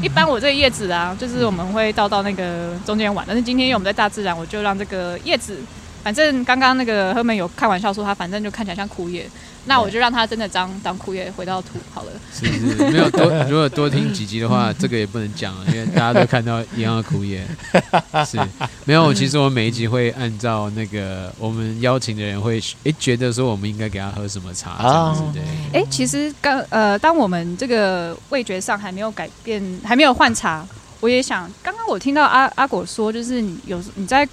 [0.02, 5.58] 一般我这个叶子啊， 就是我们会倒到那个中间碗，但是今天因为我们在大自然，我就让这个叶子，
[6.02, 9.28] 反正刚刚那个赫门有开玩笑说它反正就看起来像枯叶，
[9.70, 12.10] 那我就让他真的当当枯叶回到土好了。
[12.34, 17.46] 是是，没有多， 如果多听几集的话，这个也不能讲了，因为大家都看到一样的枯叶。
[18.26, 18.36] 是，
[18.84, 30.66] 没有，其实我每一集会按照那个我们邀请的人会诶觉得说我们应该给他喝什么茶这样子哦，对，哎、其实刚呃，当我们这个味觉上还没有改变，还没有换茶，
[30.98, 34.28] 我也想，刚刚我听到阿阿果说，就是你有你在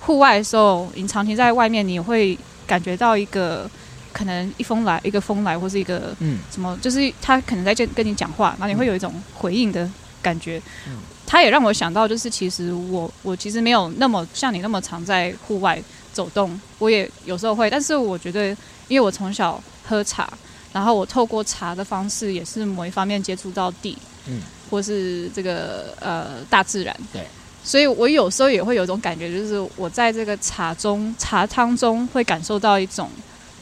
[0.00, 3.70] 户外的时候，你长期在外面，你会感觉到一个
[4.12, 9.90] 可能一风来，一个风来，或是一个嗯，什么，就是他可能在跟跟你讲话，然后你会有一种回应的
[10.20, 10.60] 感觉。
[10.86, 10.98] 嗯。
[11.24, 15.82] 他也让我想到，就是其实我我其实没有那么像你那么常在户外
[16.12, 18.48] 走动，我也有时候会，但是我觉得，
[18.86, 20.30] 因为我从小喝茶，
[20.74, 23.96] 然后我透过茶的方式，也是某一方面接触到地，
[24.26, 27.26] 嗯，或是这个呃大自然，对，
[27.64, 33.08] 所以我有时候也会有一种感觉，就是我在这个茶中茶汤中会感受到一种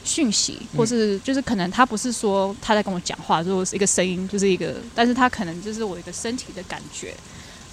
[0.03, 0.77] 讯息，嗯。
[0.77, 7.15] 或是就是可能他不是说他在跟我讲话，就是一个声音，就是一个，但是他可能就是我一个身体的感觉，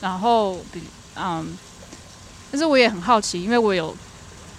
[0.01, 0.81] 然后比
[1.16, 1.47] 嗯，
[2.51, 3.95] 但是我也很好奇，因为我有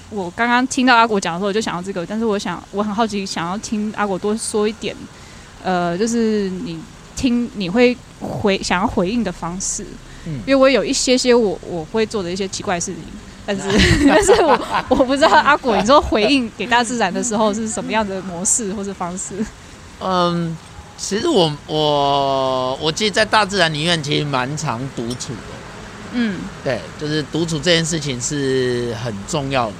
[0.09, 4.95] 我刚刚听到阿果讲的时候，我就想到这个，但是我想我很好奇，想要听阿果多说一点，
[5.63, 6.79] 呃，就是你
[7.15, 9.85] 听你会回想要回应的方式，
[10.25, 10.39] 嗯。
[10.41, 13.03] 因为我有一些些我我会做的一些奇怪的事情，
[13.49, 13.63] 但是
[14.07, 19.43] 但是我我不知道阿果，你说回应给大自然的时候是什么样的模式或者方式？
[19.99, 20.55] 嗯，
[20.97, 25.55] 其实我我我记得在大自然里面其实蛮常独处的，
[26.13, 26.41] 嗯。
[26.63, 29.73] 对，就是独处这件事情是很重要的，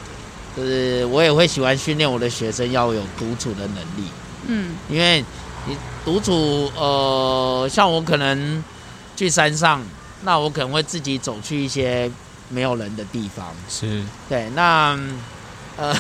[0.57, 4.09] 就是我也会喜欢训练我的学生要有独处的能力，
[4.47, 4.72] 嗯。
[4.89, 5.24] 因为
[5.67, 8.63] 你独处，呃，像我可能
[9.15, 9.84] 去山上，
[10.24, 12.09] 那我可能会自己走去一些
[12.50, 14.02] 没有人的地方，是。
[14.28, 14.97] 对，那
[15.78, 15.95] 呃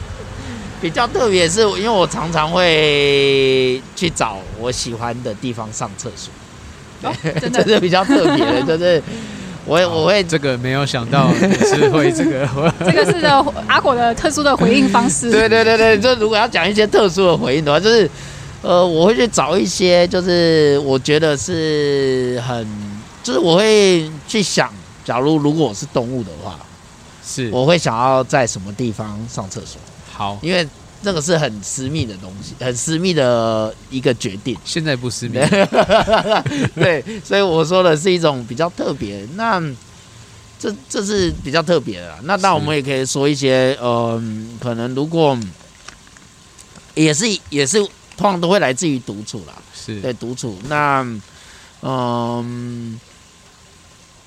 [0.80, 6.32] 比较特别是，因为我常常会去找我喜欢的地方上厕所，
[7.10, 9.02] 哦真这的 是比较特别的， 就是
[9.66, 12.48] 我会我会这个没有想到你是会这个，
[12.80, 13.28] 这个是的
[13.68, 15.30] 阿果的特殊的回应方式。
[15.30, 18.10] 对对对对，就如果要讲一些特殊的回应的话，就是
[18.62, 22.66] 呃，我会去找一些，就是我觉得是很，
[23.22, 24.70] 就是我会去想，
[25.04, 26.58] 假如如果我是动物的话，
[27.24, 29.80] 是我会想要在什么地方上厕所，
[30.12, 30.66] 好，因为
[31.02, 34.56] 这个是很私密的东西，很私密的一个决定。
[34.64, 35.38] 现在不私密，
[36.76, 39.26] 对，所以我说的是一种比较特别。
[39.34, 39.60] 那
[40.58, 42.18] 这这是比较特别的啦。
[42.24, 45.38] 那当然我们也可以说一些，嗯、可能如果
[46.94, 47.78] 也是也是
[48.16, 50.58] 通常都会来自于独处啦，是对，独处。
[50.68, 51.06] 那
[51.80, 53.00] 嗯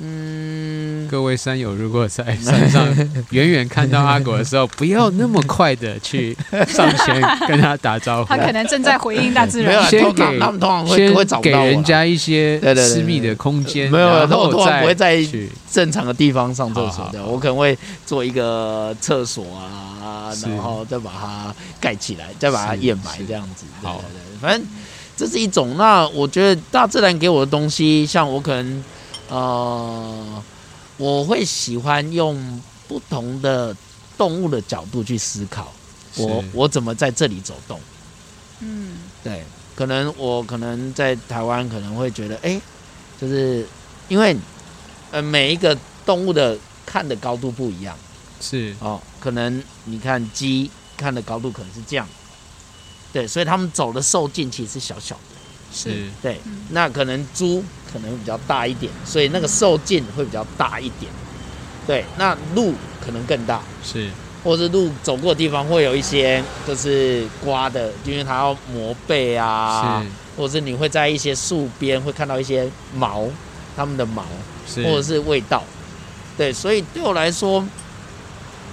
[0.06, 2.86] 嗯，各位山友，如果在山上
[3.32, 6.36] 远远看到阿果的时候，不要那么快的去
[6.68, 9.90] 上前跟他打招呼他，可能正在回应大自没有啦然。
[9.90, 15.26] 先给他们通常会先会找不给到人家一些私密的空间，没有然后他们通常不会在
[15.72, 23.66] 正常的地方上厕所的，我可能会做一个厕所啊，然后再把它盖起来，再把它掩埋这样子。
[23.82, 24.68] 对好对对，反正
[25.16, 25.78] 这是一种。
[25.78, 28.84] 那我觉得大自然给我的东西，像我可能
[29.34, 30.44] 呃，
[30.98, 33.76] 我会喜欢用不同的
[34.16, 35.74] 动物的角度去思考，
[36.18, 36.50] 我是。
[36.54, 37.80] 我怎么在这里走动。
[38.60, 38.98] 嗯。
[39.24, 39.44] 对，
[39.76, 42.62] 可能我可能在台湾可能会觉得，哎、
[43.20, 43.68] 就是
[44.08, 44.38] 因为
[45.10, 45.76] 呃每一个
[46.06, 46.56] 动物的
[46.86, 47.98] 看的高度不一样。
[48.40, 48.76] 是。
[48.80, 52.08] 哦，可能你看鸡看的高度可能是这样，
[53.12, 55.33] 对，所以他们走的受劲其实是小小的，
[55.74, 56.06] 是。
[56.22, 56.66] 对，嗯。
[56.70, 61.12] 那可能猪可能比较大一点，所以那个受劲会比较大一点，
[61.88, 64.10] 对，那鹿可能更大，是。
[64.44, 70.10] 或是鹿走过的地方会有一些就是刮的，因为它要磨背啊，是。
[70.36, 73.26] 或者是你会在一些树边会看到一些毛，
[73.76, 74.26] 它们的毛，
[74.68, 75.64] 是，或者是味道。
[76.36, 77.64] 对，所以对我来说，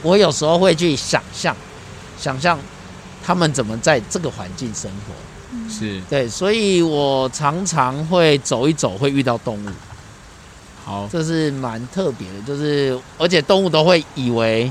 [0.03, 1.55] 我有时候会去想象，
[2.19, 2.59] 想象
[3.23, 5.15] 他们怎么在这个环境生活。
[5.71, 9.69] 是对，所以我常常会走一走，会遇到动物，
[10.85, 12.35] 好这是蛮特别的。
[12.47, 14.71] 就是而且动物都会以为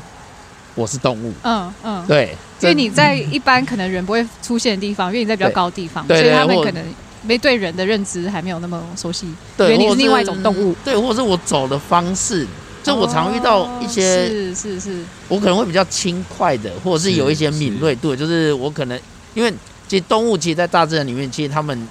[0.75, 1.33] 我是动物。
[1.43, 6.83] 嗯嗯，对，这因为你在一般可能人不会出现的地方，因为你在比较高地方，对所以他们可能
[7.23, 10.75] 没对人的认知还没有那么熟悉，以对，或者为你是另外一种动物。
[10.83, 12.45] 对，或者是我走的方式，
[12.83, 14.23] 就我常遇到一些。
[14.23, 18.99] 哦是是是，我可能会比较轻快的，或者是有一些敏锐度，就是我可能
[19.33, 19.53] 因为
[19.89, 21.87] 其实动物其实，在大自然里面，其实他们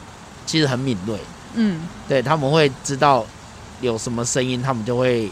[0.47, 1.19] 其实很敏锐，
[1.55, 1.83] 嗯。
[2.09, 3.27] 对他们会知道
[3.81, 5.29] 有什么声音，他们就会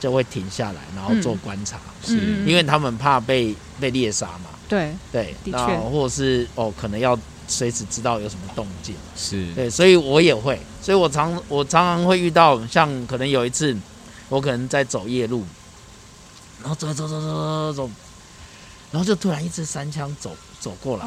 [0.00, 2.16] 就会停下来，然后做嗯观察，是。
[2.16, 5.58] 嗯因为他们怕被被猎杀嘛，对，对，的确。
[5.58, 9.52] 那或者是哦，可能要随时知道有什么动静，是。
[9.54, 13.76] 对，所以我也会，所以我常我常常会遇到，像可能有一次，
[14.30, 15.44] 我可能在走夜路，
[16.60, 17.90] 然后走走走走走走走，
[18.90, 21.06] 然后就突然一只三枪走走过来，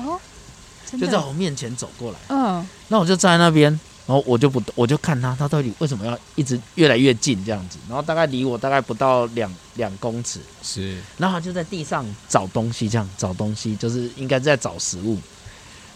[0.97, 2.65] 就在，我面前走过来，嗯。
[2.87, 3.71] 那我就站在那边，
[4.07, 10.97] 然后我就不我就看他，他到底为什么要一直越来越近这样子，然后大概离我大概不到两两公尺，是。
[11.17, 15.17] 然后他就在地上找东西，这样找东西，就是应该是在找食物。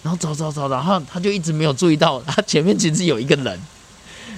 [0.04, 3.58] 然后找找找，然后他就一直没有注意到，他前面其实有一个人，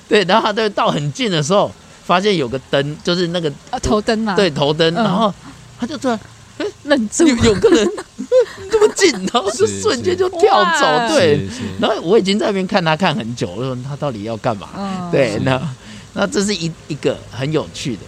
[0.07, 1.71] 对，然后他就到很近的时候，
[2.03, 5.03] 发现有个灯，就是那个啊，头灯嘛，对，头灯，嗯。
[5.03, 5.33] 然后
[5.79, 6.19] 他就突然
[6.83, 7.27] 愣住。
[7.27, 7.89] 有，有个人
[8.71, 11.47] 这么近，然后就瞬间就跳走，对，
[11.79, 14.69] 然后我已经在那边看他看很久，我说他到底要干嘛？
[14.77, 15.61] 嗯，对，那
[16.13, 18.01] 那这是一一个很有趣的。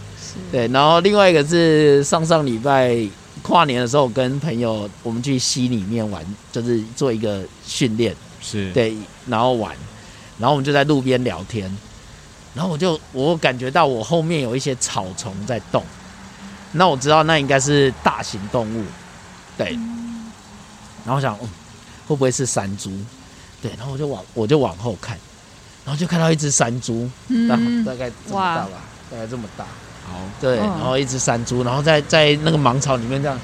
[0.52, 2.96] 对，然后另外一个是上上礼拜
[3.42, 8.96] 跨年的时候，跟朋友我们去溪里面玩，就是做一个训练，是，对，
[9.26, 9.76] 然后玩，
[10.38, 11.76] 然后我们就在路边聊天，
[12.54, 15.84] 然后我就我感觉到我后面有一些草丛在动，
[16.78, 18.84] 那我知道那应该是大型动物，
[19.58, 19.72] 对，
[21.04, 21.50] 然后我想、嗯、
[22.08, 22.92] 会不会是山猪？
[23.62, 25.18] 对，然后我就往我就往后看，
[25.84, 27.10] 然后就看到一只山猪，
[27.50, 28.72] 大嗯，大概这么哇大吧，
[29.12, 29.66] 大概这么大。
[30.06, 33.38] 好，对，嗯然后一只山猪，然后在在那个芒草里面这样，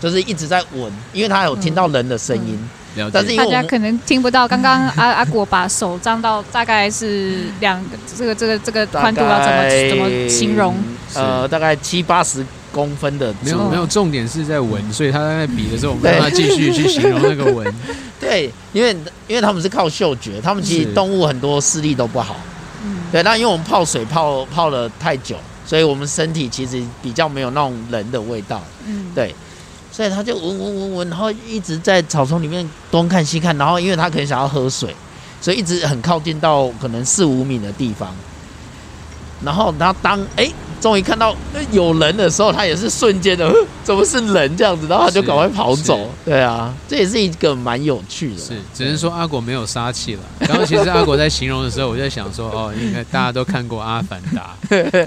[0.00, 2.56] 就是一直在闻，因为它有听到人的声音，
[2.94, 3.10] 了解。
[3.10, 10.74] 大但是因为我们家可能听不到，刚刚阿阿果把手张到大概是两个，这个这个这个宽度要怎么怎么形容？
[11.14, 12.44] 呃，大概七八十
[12.76, 17.66] 公分的没有没有，重点是在闻，所以他在比的时候，我们让他继续去形容那个闻。
[18.20, 18.94] 对，因为
[19.26, 22.36] 因为他们是靠嗅觉，他们其实动物很多视力都不好。
[22.84, 28.62] 嗯，对，那因为我们泡水泡泡了太久，所以我们身体其实比较没有那种人的味道。
[28.86, 29.34] 嗯，对，
[29.90, 34.94] 所以他就闻闻闻闻，然后一直在草丛里面东看西看，然后因为他可能想要喝水，
[35.40, 38.14] 所以一直很靠近到可能四五米的地方。
[39.44, 40.50] 然后他当哎
[40.80, 43.52] 终于看到呃有人的时候，他也是瞬间的，
[43.82, 44.86] 怎么是人这样子？
[44.86, 46.10] 然后他就赶快跑走。
[46.24, 48.38] 对啊，这也是一个蛮有趣的。
[48.40, 50.20] 是，只能说阿果没有杀气了。
[50.40, 54.56] 然后其实阿果在形容的时候，我在想说，哦，应该大家都看过《阿凡达》，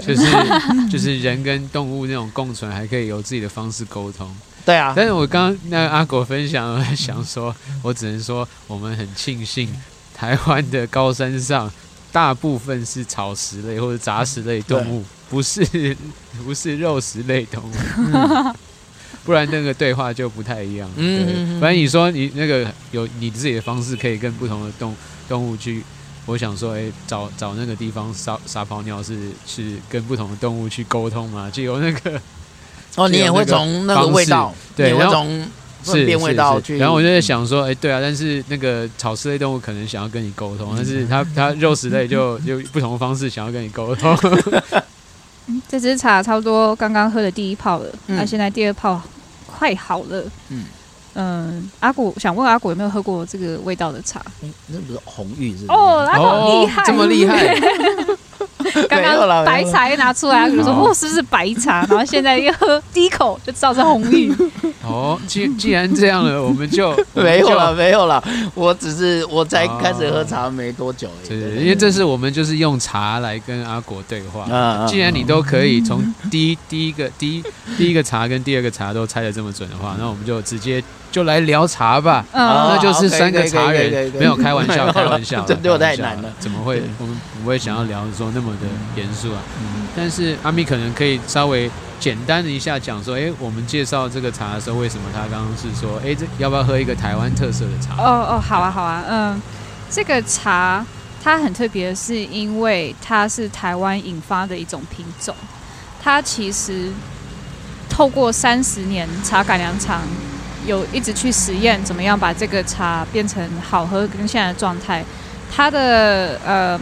[0.00, 4.28] 就是就是人跟动物那种共存，还可以有自己的方式沟通。
[4.64, 9.68] 对啊，但是我刚刚那个阿果分享，我在想说，我只能说我们很庆幸
[10.14, 11.70] 台湾的高山上
[12.12, 15.64] 大部分是草食类或者杂食类动物，不是
[16.44, 17.72] 不是肉食类动物。
[19.24, 20.88] 不然那个对话就不太一样。
[20.96, 24.96] 嗯反正你说你那个有你自己的方式，可以跟不同的动
[25.28, 25.82] 动物去。
[26.26, 32.20] 我想说，哎、找找那个地方撒撒泡尿是是跟不同的动物去沟通嘛，就有那个
[32.96, 35.48] 哦，你也会从那个味道，对然后从
[35.82, 36.60] 分是辨味道。
[36.78, 44.16] 然后我就在想说，哎、对啊，但是那个草食类动物可能想要跟你沟通，但是它它肉食类就就不同的方式想要跟你沟通。
[45.68, 49.00] 这支茶差不多刚刚喝的第一泡了，嗯那、现在第二泡
[49.46, 50.22] 快好了。
[50.48, 50.64] 嗯
[51.14, 54.24] 嗯阿古想问阿古有没有喝过这个味道的茶？
[54.42, 55.72] 嗯那不是红玉是不是？
[55.72, 57.52] 哦，阿古厉害，这么厉害，
[58.88, 64.32] 刚刚白茶一拿出来，就说：“哦哦，是不是白茶？”然后现在一喝第一口就知道是红玉。
[64.82, 68.22] 哦，既既然这样了，我们就 没有了，没有了，
[68.54, 71.28] 我只是我才开始喝茶没多久而已。
[71.28, 74.44] 对对，对因为这是我们就是用茶来跟阿果对话。
[74.50, 77.44] 啊既然你都可以从第一第一个第一
[77.76, 82.24] 第一个茶跟第二个茶都猜的这么准的话，那我们就直接就来聊茶吧。
[82.32, 86.82] 嗯，哦那就是三个茶人，没有开玩笑，开玩笑， 这对我太难了怎么会？
[86.98, 89.42] 我们不会想要聊说那么的严肃啊。
[89.60, 98.00] 嗯但是阿咪可能可以稍微简单的一下讲说，哎，我们介绍这个茶的时候，为什么他刚刚是说，哎，这要不要喝一个台湾特色的茶？
[98.00, 99.42] 哦哦，好啊好啊，嗯，
[99.90, 100.86] 这个茶
[101.22, 105.34] 它很特别，是因为它是台湾引发的一种品种，
[106.00, 106.92] 它其实
[107.88, 110.02] 透过三十年茶改良厂
[110.66, 115.04] 有一直去实验，怎么样把这个茶变成好喝跟现在的状态。
[115.50, 116.80] 它的呃，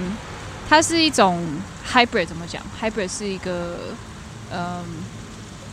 [0.68, 1.42] 它是一种
[1.90, 3.78] hybrid，怎么讲？hybrid 是一个
[4.52, 4.84] 嗯。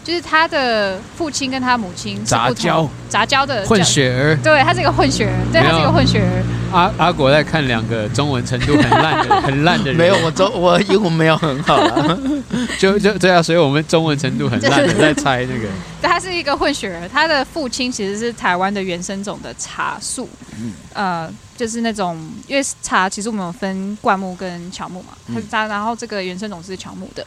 [0.05, 2.87] 就是他的父亲跟他母亲杂交。
[3.09, 6.43] 杂交的混血儿，对他是一个混血儿，对他是一个混血儿。
[6.73, 12.19] 阿阿果在看两个中文程度很烂的 很烂的人，没有，我中我英文没有很好啊。
[12.77, 15.69] 就就对啊，所以我们中文程度很烂的在猜那个。
[16.01, 20.27] 对，他是一个混血儿，他的父亲其实是台湾的原生种的茶树，
[20.59, 20.73] 嗯。
[20.93, 27.25] 呃，就是那种因为茶其实我们有分灌木跟乔木嘛，嗯它然后这个原生种是乔木的，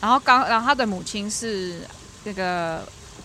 [0.00, 1.80] 然后刚然后他的母亲是
[2.24, 2.82] 那个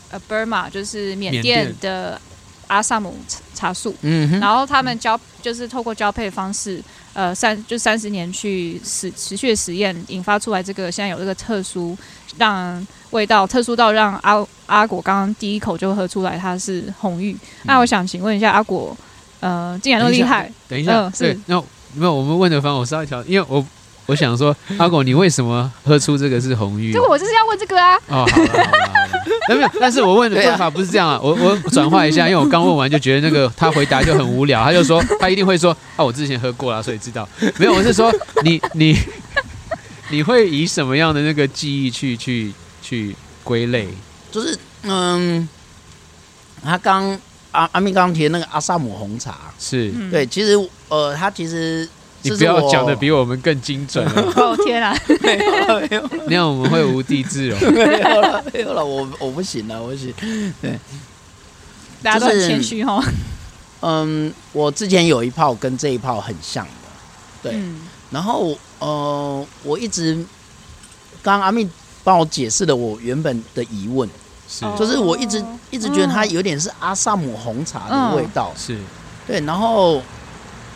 [0.09, 1.65] 呃 Burma，就是缅缅甸。
[1.65, 2.21] 甸的
[2.67, 6.83] 阿萨姆茶茶树，嗯哼，然后他们交就是透过交配方式，
[7.13, 11.95] 呃，三就三十年去实持续的实验，引发出来这个现在有这个特殊，
[12.37, 17.37] 让味道特殊到让阿阿果刚刚第一口就喝出来它是红玉。
[17.65, 18.97] 那我想请问一下阿果，
[19.41, 23.63] 呃，竟然那么厉害，等一下，嗯是，那没有我们问的方法，我稍微调，因为我
[24.07, 26.93] 我想说，阿果，你为什么喝出这个是红玉？
[26.93, 27.95] 这个我就是要问这个啊。
[28.07, 37.27] 哦，好了好了没有，但是我问的对啊问法不是这样啊，我我转化一下，因为我刚问完就觉得那个他回答就很无聊，他就说他一定会说啊，我之前喝过了，所以知道。
[37.57, 38.97] 没有，我是说你你
[40.09, 42.51] 你会以什么样的那个记忆去去
[42.81, 43.87] 去归类？
[44.31, 45.47] 就是嗯，
[46.63, 47.17] 他刚
[47.51, 50.55] 阿阿咪刚刚提的那个阿萨姆红茶，是嗯，对，其实
[50.89, 51.87] 呃，他其实
[52.31, 56.01] 你不要讲的比我们更精准了， 哦天啊，没有了没有。
[56.01, 57.59] 了那样我们会无地自容。
[57.71, 60.13] 没有了没有了，我我不行了，我不行。
[60.61, 60.79] 对。
[62.01, 63.03] 大家都很谦虚哦。
[63.81, 66.71] 嗯，我之前有一炮跟这一炮很像的，
[67.43, 67.51] 对。
[67.55, 67.81] 嗯。
[68.09, 70.15] 然后呃，我一直
[71.21, 71.67] 刚刚阿密
[72.03, 74.09] 帮我解释了我原本的疑问，
[74.49, 74.65] 是。
[74.65, 74.75] 哦。
[74.77, 76.31] 就是我一直一直觉得它嗯。
[76.31, 78.77] 有点是阿萨姆红茶的味道，是，
[79.27, 80.01] 对，然后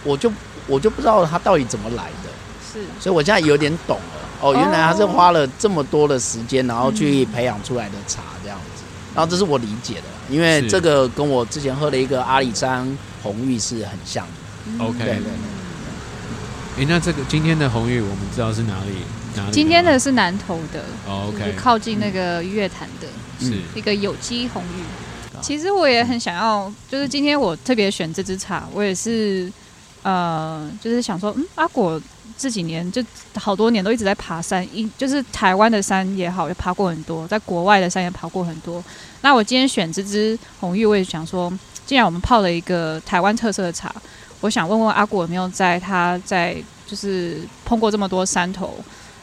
[0.04, 0.32] 我就
[0.70, 2.30] 我就不知道它到底怎么来的，
[2.72, 4.30] 是所以我现在有点懂了。
[4.42, 8.84] 哦，原来他是花了这么多的时间，然后去培养出来的茶这样子。
[9.14, 12.88] 然后这是我理解的，因为这个跟我之前喝的一个阿里山
[13.22, 14.86] 红玉是很像的。
[14.86, 15.34] OK，对对对。
[16.78, 19.02] 诶，那这个今天的红玉我们知道是哪里？
[19.36, 19.52] 哪里？
[19.52, 23.08] 今天的是南投的，哦就是，OK，靠近那个月坛的
[23.46, 24.82] 是一个有机红玉。
[25.36, 29.52] 啊其实我也很想要，就是今天我特别选这支茶，我也是
[30.04, 32.02] 呃，就是想说，嗯，阿果
[32.38, 33.04] 这几年就
[33.36, 38.84] 好多年都一直在爬山，一就是台湾的山也好，也爬过很多，在国外的山也爬过很多。
[39.22, 41.52] 那我今天选这支红玉，我也想说，
[41.86, 43.94] 既然我们泡了一个台湾特色的茶，
[44.40, 46.56] 我想问问阿果有没有在他在
[46.88, 48.78] 就是碰过这么多山头，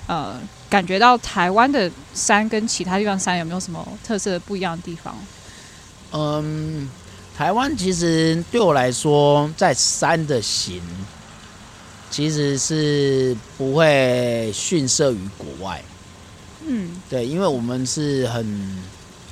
[0.06, 5.14] 呃，感觉到台湾的山跟其他地方山有没有什么特色不一样的地方？
[6.12, 6.88] 嗯，
[7.36, 10.80] 台湾其实对我来说，在山的行
[12.10, 15.82] 其实是不会逊色于国外。
[16.66, 18.82] 嗯对，因为我们是很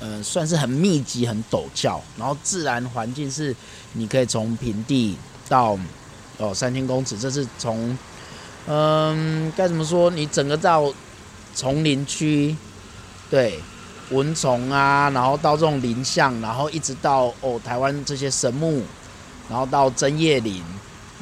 [0.01, 3.57] 呃，算是很密集、很陡峭，然后自然环境是
[3.95, 5.17] 你可以从平地
[5.49, 5.79] 到
[6.37, 7.97] 哦三千公尺，这是从
[8.67, 10.11] 嗯该怎么说？
[10.11, 10.93] 你整个到
[11.55, 12.55] 丛林区，
[13.31, 13.59] 对
[14.11, 18.83] 蚊虫啊，然后到这种林相，然后一直到哦台湾这些神木，
[19.49, 20.63] 然后到针叶林，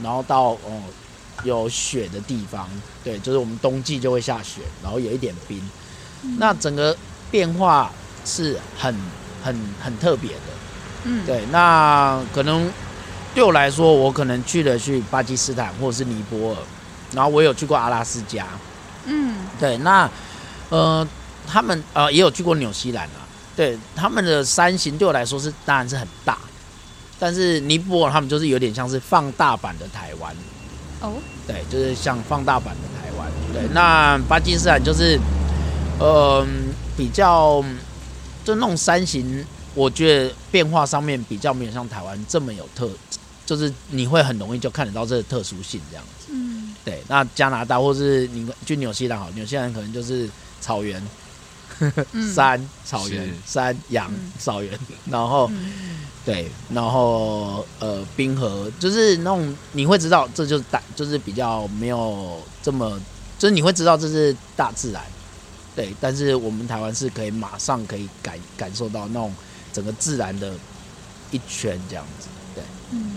[0.03, 0.83] 然后到哦
[1.45, 2.68] 有雪的地方，
[3.03, 5.61] 对，就是我们冬季就会下雪，然后有一点冰。
[6.39, 6.97] 那整个
[7.30, 7.91] 变化
[8.24, 8.95] 是很
[9.43, 10.41] 很很特别的，
[11.05, 11.45] 嗯，对。
[11.51, 12.70] 那可能
[13.35, 16.57] 对我来说，我可能去了去巴基斯坦或者是尼泊尔，
[17.12, 18.47] 然后我有去过阿拉斯加，
[19.07, 19.76] 嗯对。
[19.78, 20.09] 那
[20.68, 21.07] 呃，
[21.53, 23.78] 他们呃也有去过纽西兰啊，对。
[23.94, 26.38] 他们的山形对我来说是当然是很大，
[27.18, 30.34] 但是尼泊尔他们就是有点像是放大版的台湾，
[31.00, 31.12] 哦，
[31.46, 33.30] 对，就是像放大版的台湾。
[33.53, 35.20] 对，那巴基斯坦就是，
[35.98, 36.46] 呃，
[36.96, 37.62] 比较
[38.44, 39.44] 就那种山形，
[39.74, 42.88] 我觉得变化上面比较没有像台湾这么有特，
[43.44, 46.32] 就是你会很容易就看得到这个特殊性这样子。
[46.32, 50.28] 嗯对，那加拿大或是你去纽西兰好，纽西兰可能就是
[50.61, 51.09] 草原、嗯
[52.35, 55.49] 山、 草原、山、羊嗯、草原，然后。
[55.53, 55.99] 嗯。
[56.24, 62.97] 对，然后呃，冰河就是那种你会知道，这就是大，就是比较没有这么，
[63.41, 65.03] 就是你会知道这是大自然，
[65.74, 65.93] 对。
[66.01, 69.35] 但是我们台湾是可以马上可以感感受到那种
[69.72, 70.55] 整个自然的
[71.33, 72.62] 一圈这样子，对，
[72.93, 73.16] 嗯。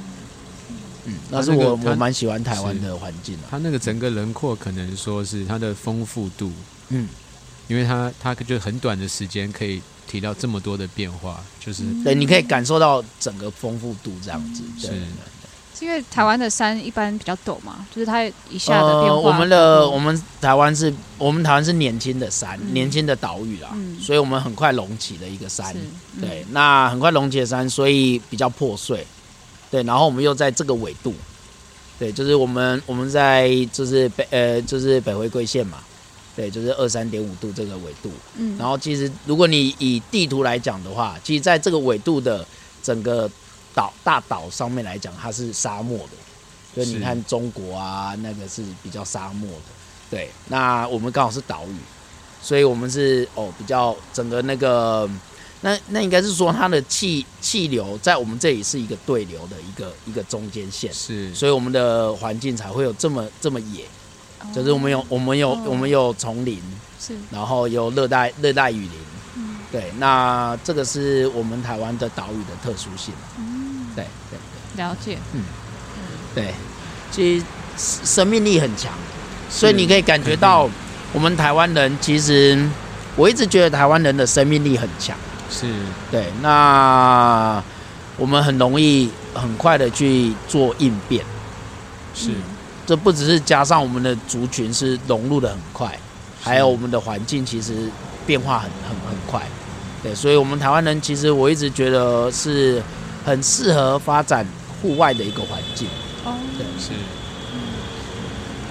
[1.03, 6.51] 嗯，那是我我蛮喜欢台湾的环境的、它那个整个轮廓可能说是它的丰富度，
[6.89, 7.07] 嗯，
[7.67, 14.95] 因为它它就很短的时间可以提到这么多的变化，就是对，你可以感受到整个丰富度这样子，对是。
[15.77, 19.19] 是因为台湾的山一般比较陡嘛，就是它一下的变化。
[19.19, 22.73] 呃，我们的我们台湾是我们台湾是年轻的山，嗯。
[22.73, 23.99] 年轻的岛屿啦，嗯。
[23.99, 26.21] 所以我们很快隆起的一个山，嗯。
[26.21, 29.05] 对，那很快隆起的山，所以比较破碎，
[29.69, 31.13] 对，然后我们又在这个纬度，
[31.99, 35.79] 对，就是我们我们在就是北呃就是北回归线嘛，
[36.35, 42.45] 对，就是二三点五度这个纬度，嗯，然后其实如果你以地图来讲的话，其实在这个纬度的
[42.83, 43.29] 整个
[43.73, 46.11] 岛大岛上面来讲，它是沙漠的。
[46.73, 49.71] 所以你看中国啊，那个是比较沙漠的。
[50.09, 51.75] 对，那我们刚好是岛屿，
[52.41, 55.09] 所以我们是哦比较整个那个，
[55.61, 61.33] 那那应该是说它的气气流在我们这里是一个对流的一个一个中间线，是。
[61.33, 63.85] 所以我们的环境才会有这么这么野，
[64.53, 66.61] 就是我们有我们有哦我们有丛林，
[66.99, 67.15] 是。
[67.31, 68.91] 然后有热带热带雨林，
[69.35, 69.57] 嗯。
[69.71, 73.87] 对，那这个是我们台湾的岛屿的特殊性，嗯。
[73.95, 74.39] 对对
[74.75, 74.83] 对。
[74.83, 75.43] 了解，嗯。
[76.33, 76.53] 对，
[77.11, 77.45] 其实
[77.77, 78.91] 生命力很强，
[79.49, 80.69] 所以你可以感觉到
[81.13, 82.69] 我们台湾人其实，
[83.15, 85.15] 我一直觉得台湾人的生命力很强，
[85.49, 85.65] 是。
[86.11, 87.63] 对，那
[88.17, 91.23] 我们很容易很快的去做应变，
[92.13, 92.31] 是。
[92.31, 92.54] 嗯
[92.85, 95.97] 这不只是加上我们的族群是融入的很快，
[96.41, 97.89] 还有我们的环境其实
[98.25, 99.41] 变化很很很快，
[100.03, 102.81] 对，所以我们台湾人其实我一直觉得是
[103.25, 104.45] 很适合发展
[104.81, 105.87] 户外的一个环境。
[106.23, 106.35] 哦。
[106.57, 106.91] 对是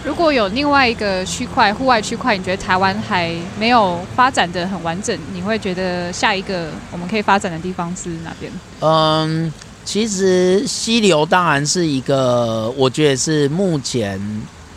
[0.04, 8.52] 如果有另外一个区块，户外区块，你觉得台湾还没有发展的很完整，你会觉得下一个我们可以发展的地方是哪边？
[8.80, 9.50] 嗯，
[9.85, 14.20] 其实溪流当然是一个，我觉得是目前，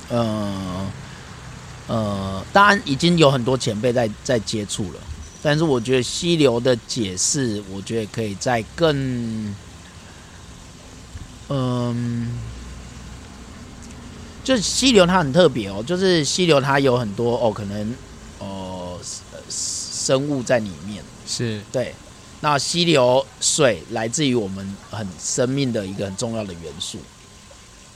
[0.10, 0.86] 呃
[1.88, 4.99] 呃，当然已经有很多前辈在在接触了，
[5.41, 9.55] 但是我觉得溪流的解释，我觉得可以再更，
[11.49, 12.28] 嗯、
[14.43, 17.95] 就是溪流它很特别哦，就是溪流它有很多哦，可能
[18.39, 18.99] 哦、
[19.32, 21.03] 呃生物在里面。
[21.26, 21.93] 是对，
[22.48, 26.98] 那溪流水来自于我们很生命的一个很重要的元素。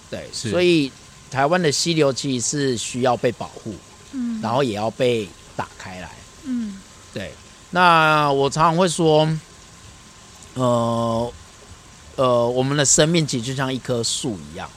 [0.09, 0.91] 对，所以
[1.29, 3.73] 台湾的溪流其实是需要被保护，
[4.11, 5.25] 嗯然后也要被
[5.55, 6.11] 打开来。
[6.43, 6.81] 嗯
[7.13, 7.33] 对，
[7.69, 9.25] 那我常常会说，
[10.55, 11.33] 呃
[12.17, 14.69] 呃，我们的生命其实就像一棵树一样。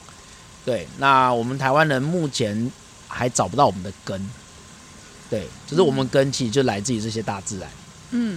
[0.63, 2.71] 对，那我们台湾人目前
[3.09, 4.29] 还找不到我们的根。
[5.29, 7.69] 对，就是我们根其实就来自于这些大自然。
[7.69, 7.84] 嗯，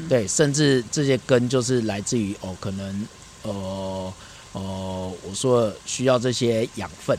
[0.09, 3.07] 对，甚至这些根就是来自于哦，可能
[3.43, 4.13] 呃
[4.53, 7.17] 呃，我说需要这些养分。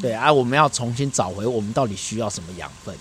[0.00, 2.96] 对啊，我们要重新找回我们到底需要什么养分。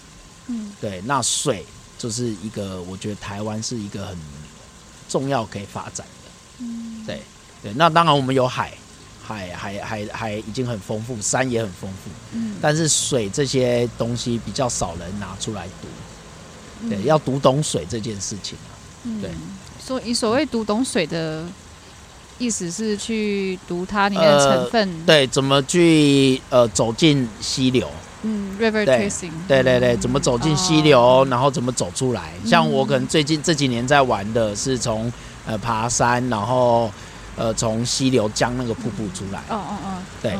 [0.47, 1.63] 嗯对，那水
[1.97, 4.17] 就是一个，我觉得台湾是一个很
[5.07, 6.31] 重要可以发展的。
[6.59, 7.21] 嗯对
[7.61, 8.73] 对，那当然我们有海，
[9.21, 15.87] 海海海海已经很丰富，山也很丰富，嗯但是水这些东西比较少人拿出来读。
[16.89, 17.05] 对，嗯。
[17.05, 18.71] 要读懂水这件事情啊。
[19.03, 19.31] 嗯对
[19.79, 21.43] 所以所谓读懂水的
[22.37, 27.89] 意思是去读它里面的成分，对，怎么去呃走进溪流？
[28.21, 32.33] 嗯，river 对 tracing，对对对，怎么走进溪流，然后怎么走出来？
[32.45, 35.11] 像我可能最近这几年在玩的是从
[35.47, 36.91] 呃爬山，然后
[37.35, 39.39] 呃从溪流江那个瀑布出来。
[39.49, 40.33] 哦哦哦，对。
[40.33, 40.39] 嗯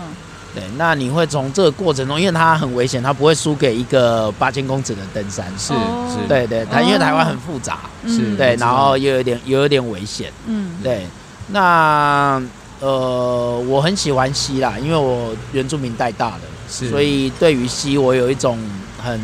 [0.53, 5.45] 对，那你会从这个过程中，因为它很危险，它不会输给一个八千公尺的登山。
[5.57, 6.13] 是哦。
[6.13, 10.29] 是，对对，它因为台湾很复杂，是对，然后又有点又有点危险。
[10.47, 10.77] 嗯。
[10.83, 11.07] 对，
[11.47, 12.41] 那
[12.81, 18.59] 呃，我很喜欢溪啦，因为我原住民带大的，是，所以对于溪我有一种
[19.01, 19.21] 很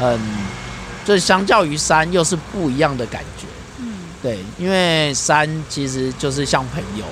[0.00, 0.18] 很，
[1.04, 3.46] 就是相较于山又是不一样的感觉。
[3.78, 3.94] 嗯。
[4.20, 7.04] 对，因为山其实就是像朋友，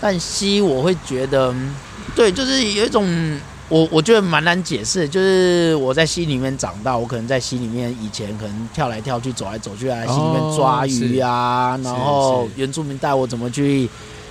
[0.00, 1.74] 但溪我会觉得，嗯
[2.16, 3.38] 对，就是有一种
[3.68, 13.86] 我我觉得蛮难解释，就是我在溪里面长大，我可能在溪里面以前可能跳来跳去、走来走去，啊溪里面抓鱼啊，是然后原住民带我怎么去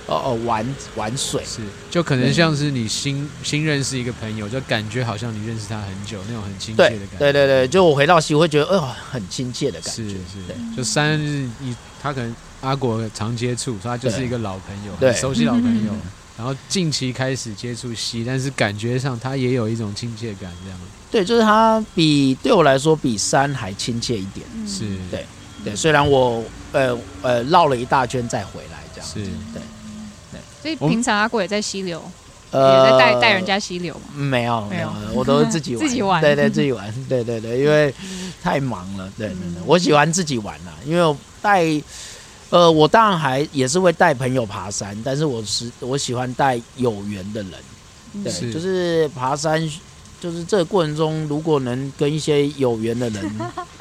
[0.06, 0.66] 哦哦玩
[0.96, 1.44] 玩水。
[1.44, 1.60] 是，
[1.90, 7.18] 就可能像是你新新认识一个朋友，就感觉好像你认识他很久那种很亲切的感觉。
[7.18, 10.02] 对对对，就我回到溪，我会觉得，哦，很亲切的感觉。
[10.02, 16.00] 是是对，就三日你他可能阿果常接触，所以他就是一个老朋友，对很熟悉老朋友嗯。
[16.36, 20.78] 然后近期开始接触西，但是感觉上它也有一种亲切感，这样。
[21.10, 24.46] 对，就是它比对我来说比山还亲切一点。
[24.54, 24.68] 嗯。
[24.68, 25.24] 是，对
[25.64, 29.08] 对，虽然我呃呃绕了一大圈再回来这样。
[29.08, 29.24] 是。
[30.60, 32.02] 所以平常阿果也在溪流，
[32.50, 34.12] 呃也在带带人家溪流嘛。
[34.14, 36.20] 没有没有没有，我都是自己玩， 自己玩。
[36.20, 37.94] 对对自己玩，对对对，因为
[38.42, 41.62] 太忙了，对对对嗯，我喜欢自己玩啦，因为我带
[42.50, 47.52] 呃我当然还也是会带朋友爬山，但是我是我喜欢带有缘的人，
[48.24, 49.68] 对，是就是爬山。
[50.18, 53.22] 就是这个过程中，如果能跟一些有缘的人，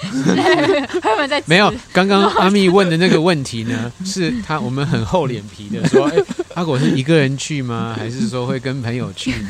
[1.02, 1.72] 他们在没有。
[1.92, 6.16] 刚刚阿密问的那个问题呢， 是他我们很厚脸皮的说，哎，
[6.54, 7.94] 阿果是一个人去吗？
[7.98, 9.48] 还是说会跟朋友去呢？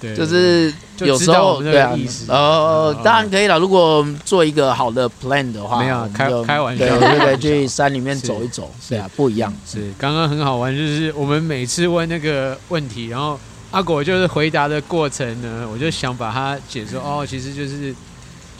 [0.00, 3.58] 对，就是有时候对啊那个意思，呃哦，当然可以了。
[3.58, 9.52] 如果做一个好的 plan 的话，没有开开玩笑对对去山里面走一走，是对啊，不一样。
[9.66, 13.38] 是刚刚很好玩，就是我们每次问那个问题，然后
[13.70, 17.94] 阿果就是回答的过程呢，我就想把它解说哦，其实就是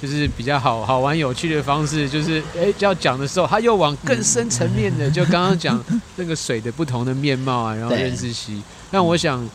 [0.06, 5.82] 就是比较好好玩有趣的方式，就是哎要讲的时候，他又往更深层面的，就刚刚讲
[6.16, 8.62] 那个水的不同的面貌啊，然后认识溪。
[8.90, 9.48] 那我想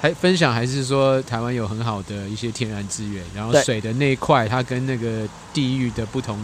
[0.00, 6.38] 还分享还是说台湾有很好的一些天然资源，然后水的那一块它跟那个地域的不同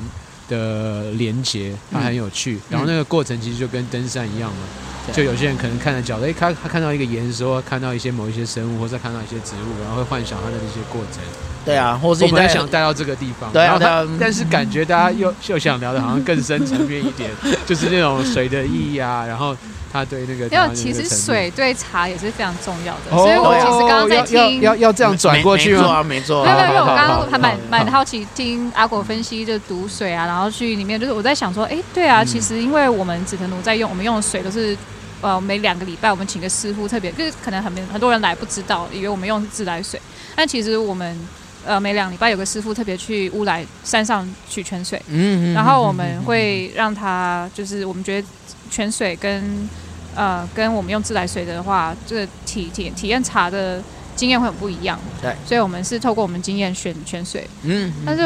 [0.49, 2.59] 的连接，它很有趣。
[2.69, 4.67] 然后那个过程其实就跟登山一样嘛，
[5.13, 11.23] 就有些人可能看着角度，诶，他他看到一个岩石，或看到一些某一些生物，或者看到一些植物，然后会幻想它的一些过程。
[11.65, 17.31] 对啊，或是我本来想带到这个地方，对啊然后他对啊但是感觉大家又又想聊的好像更深层面一点，
[17.67, 19.57] 就是那种水的意义啊，然后
[19.93, 26.03] 他对那个没有，其实水对茶也是非常重要的，哦，所以我其实刚刚在要听，要要要这样转过去吗？
[26.03, 26.45] 没错啊，没错啊。
[26.45, 34.77] 没有没有，因为我刚好刚还蛮好蛮好奇听阿果分析，就毒水啊，然后去里面就是我在想说，哎，对啊，嗯其实因为我们紫藤奴在用，我们用的水都是。
[35.25, 40.03] 呃，每两个礼拜我们请个师傅，特别就是可能很很多人来不知道，以为我们用自来水，
[40.35, 41.17] 但其实我们
[41.65, 48.29] 呃每两礼拜有个师傅特别去乌来山上取泉水，嗯，嗯然后我们会让他就是我们觉得
[48.71, 49.69] 泉水跟
[50.15, 53.83] 呃跟我们用自来水的话，这个体体体验茶的
[54.17, 54.99] 经验会很不一样。
[55.21, 57.49] 对，所以我们是透过我们经验选泉水。
[57.63, 58.23] 嗯，但是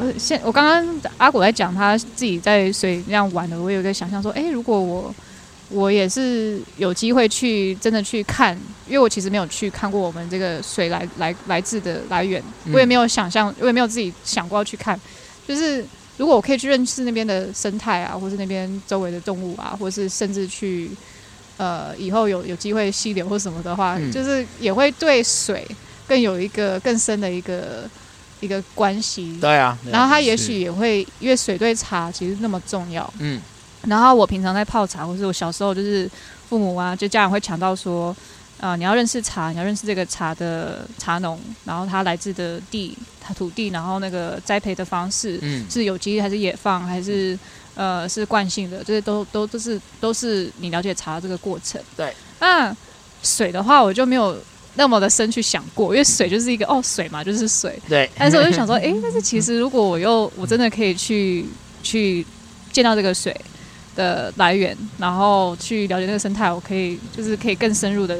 [0.00, 5.14] 呃，现我刚刚阿果在讲他自己在水那样玩的，我有一个想象说，哎，如果我
[5.68, 8.56] 我也是有机会去真的去看
[8.86, 14.98] 因为我其实没有去看过我们这个水来来来自的来源，嗯我也没有想象，我也没有自己想过要去看。
[15.46, 15.84] 就是
[16.16, 20.90] 如果我可以去认识那边的生态啊，或是那边周围的动物啊，或是甚至去
[21.56, 25.66] 呃以后有有机会溪流或什么的话，嗯就是也会对水
[26.06, 27.88] 更有一个更深的一个
[28.40, 29.38] 一个关系。
[29.40, 33.12] 对啊，然后它也许也会，因为水对茶其实那么重要。
[33.18, 33.40] 嗯
[33.88, 36.08] 然后我平常在泡茶，或是我小时候就是
[36.48, 38.14] 父母啊，就家长会强调说，
[38.62, 47.36] 啊、你要认识茶，你要认识这个茶的茶农，然后它来自的地、它土地，然后那个栽培的方式嗯是有机还是野放，还是
[47.74, 51.82] 呃是惯性的，这些都都都是都是你了解茶这个过程。
[51.96, 52.72] 对，那
[53.24, 54.38] 水的话，我就没有
[54.76, 57.76] 那么的深去想过，因为水就是一个哦水嘛，就是水。
[57.88, 61.44] 对，但是我就想说， 诶，但是其实如果我又我真的可以去
[61.82, 62.24] 去
[62.70, 63.34] 见到这个水
[63.96, 68.16] 的来源，然后去了解那个生态，我可以就是可以更深入的，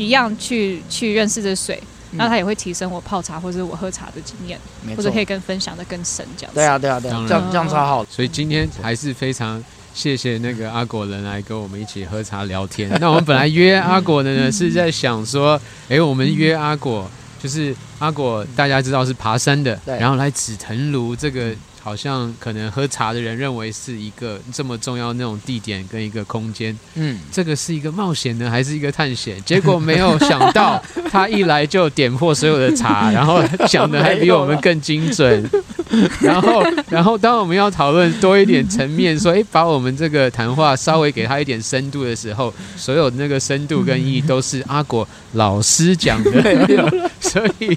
[0.00, 1.82] 一样去去认识这水，
[2.12, 4.58] 嗯那它也会提升我泡茶或者我喝茶的经验，
[4.96, 6.54] 或者可以跟分享的更深这样子。
[6.54, 8.04] 对啊，对啊，对啊这样这样超好。
[8.06, 9.62] 所以今天还是非常
[9.94, 12.90] 谢谢那个阿果人来跟我们一起喝茶聊天。
[13.00, 17.08] 那我们本来约阿果的呢，是在想说，哎，我们约阿果，
[17.42, 21.54] 就是阿果大家知道是爬山的，对然后来紫藤庐这个。
[21.82, 29.42] 好像可能喝茶的人认为是一个这么重要那种地点跟一个空间，嗯，这个是一个冒险呢，还是一个探险？
[29.44, 35.48] 结果没有想到， 他一来就点破所有的茶，然后讲的还比我们更精准。
[36.20, 47.76] 然后，然后当我们要讨论多一点层面，说，哎，把我们这个谈话稍微给他一点深度的时候，所有那个深度跟意义都是阿果老师讲的， 所以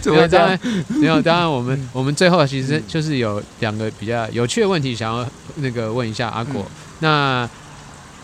[0.00, 0.58] 怎没有，当然
[0.88, 6.66] 没有，当然我们我们最后其实就是有两个比较有趣的问题想要那个问一下阿果，
[7.00, 7.48] 那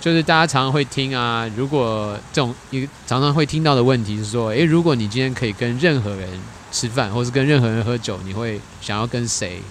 [0.00, 6.28] 就是大家常常会听啊，如果这种一个常常会听到的问题是说，诶，如果你今天可以跟任何人
[6.70, 9.62] 吃饭，或是跟任何人喝酒，你会想要跟谁？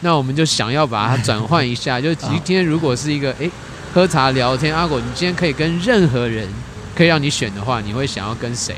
[0.00, 3.50] 那我们就想要把它转换一下，就今天如果是一个诶
[3.92, 6.48] 喝茶聊天，阿果，你今天可以跟任何人
[6.96, 8.74] 可以让你选的话，你会想要跟谁？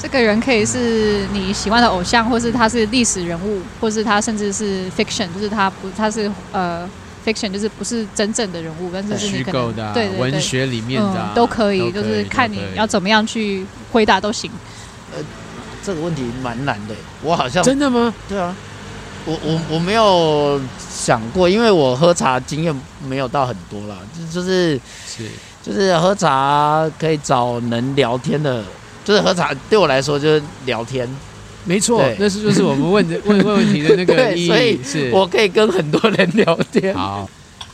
[0.00, 6.88] 这个人可以是你喜欢的偶像，或是他是历史人物，或是他甚至是 fiction，就是他不他是呃
[7.24, 14.50] fiction，就是不是真正的人物，但是是你可能虚构的、啊、对对对文学里面的、啊嗯、都可以，就是看你要怎么样去回答都行。
[15.14, 15.22] 呃
[15.84, 18.12] 这个问题蛮难的，我好像真的吗？
[18.28, 18.52] 对啊，
[19.24, 20.60] 我我我没有
[20.90, 22.74] 想过，因为我喝茶经验
[23.06, 24.74] 没有到很多啦，就就是
[25.06, 25.30] 是
[25.62, 28.64] 就是喝茶可以找能聊天的，
[29.06, 31.08] 就是喝茶对我来说就是聊天，
[31.64, 35.10] 没错，那是就是我们问的 问问问题的那个意对所以义是。
[35.12, 36.92] 我可以跟很多人聊天。
[36.92, 37.28] 好，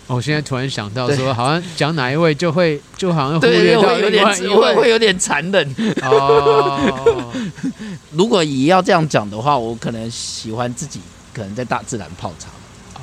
[0.08, 5.74] 我现在突然想到说，好像讲哪一位就会就好像忽对对，略到会有另外一点会会位有点残忍。
[6.02, 7.32] 哦。
[8.12, 11.00] 如果以要这样讲的话，我可能喜欢自己
[11.32, 12.48] 可能在大自然泡茶，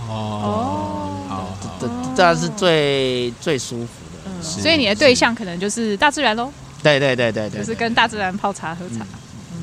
[0.08, 4.20] 哦，好，这好这这样是最最舒服的。
[4.28, 6.52] 嗯，所以你的对象可能就是大自然喽，
[6.82, 9.06] 对对对对对，就是跟大自然泡茶喝茶，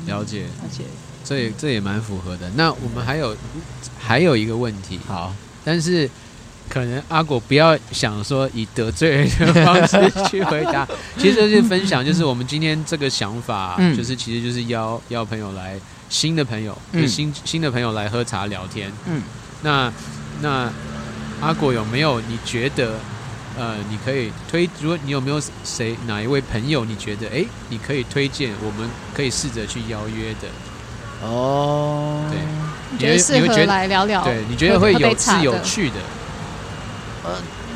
[0.05, 0.83] 了解，了解。
[1.23, 2.49] 这也这也蛮符合的。
[2.55, 3.35] 那我们还有
[3.99, 5.33] 还有一个问题，好，
[5.65, 6.09] 但是
[6.69, 9.97] 可能阿果不要想说以得罪人的方式
[10.29, 10.87] 去回答，
[11.19, 13.97] 其实就是分享，就是我们今天这个想法，嗯。
[13.97, 15.77] 就是其实就是邀邀朋友来，
[16.07, 17.01] 新的朋友，嗯。
[17.01, 18.89] 就新新的朋友来喝茶聊天。
[19.05, 19.21] 嗯，
[19.63, 19.91] 那
[20.41, 20.71] 那
[21.41, 22.93] 阿果有没有你觉得？
[23.57, 30.47] 呃，你可以推，如果你有没有谁哪一位朋友，你觉得哎，你可以推荐，我们可以试着去邀约的，
[31.23, 32.39] 哦，对
[32.91, 35.95] 你觉得适合你会觉得来聊聊，对，你觉得会有是有趣的
[37.23, 37.31] 呃，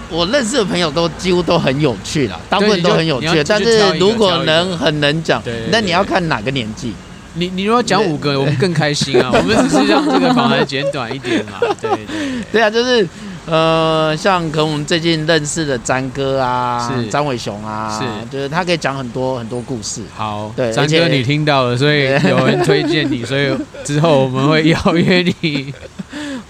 [0.09, 3.43] 我认识的朋友都几乎都很有趣啦，大部分都很有趣。
[3.43, 5.41] 但是如果能很能讲
[5.71, 6.93] 那你要看哪个年纪。
[7.33, 9.31] 你你如果讲五个，我们更开心啊！
[9.33, 11.59] 我们只是让这个访谈简短一点嘛。
[11.79, 13.07] 对对对，对啊，就是
[13.47, 18.29] 呃，像可能我们最近认识的詹哥啊是，张伟雄啊，是。
[18.29, 20.03] 就是他可以讲很多很多故事。
[20.15, 23.51] 好，对而且张哥你听到了，所以有人推荐你， 所以
[23.83, 25.73] 之后我们会邀约你。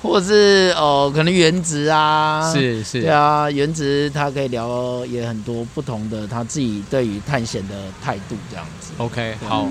[0.01, 3.01] 或者是哦、可能原植啊，，是是。
[3.01, 8.91] 对，啊，原植他可以聊也很多不同的他自己对于探险的态度这样子。
[8.97, 9.69] OK，好，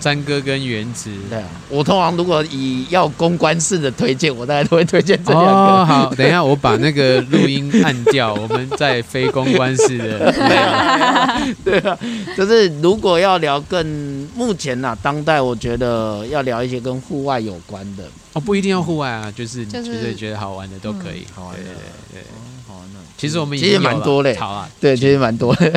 [0.00, 1.10] 詹哥跟原子。
[1.28, 5.50] 对啊，我通常如果以要公关式的推荐，我大概都会推荐这两个。
[5.50, 10.32] 哦，好，等一下我把那个录音按掉，我们在非公关式的。
[11.64, 11.96] 对啊，
[12.36, 13.86] 就是如果要聊更
[14.34, 21.26] 目前呐、当代我觉得要聊一些跟户外有关的，哦，不一定要户外啊，就是你就是觉得觉得好玩的都可以。
[21.34, 21.74] 好玩的对对
[22.14, 22.22] 对。
[22.66, 23.00] 好玩的。
[23.16, 25.72] 其实我们已其实蛮多嘞好啊，对，其实蛮多的。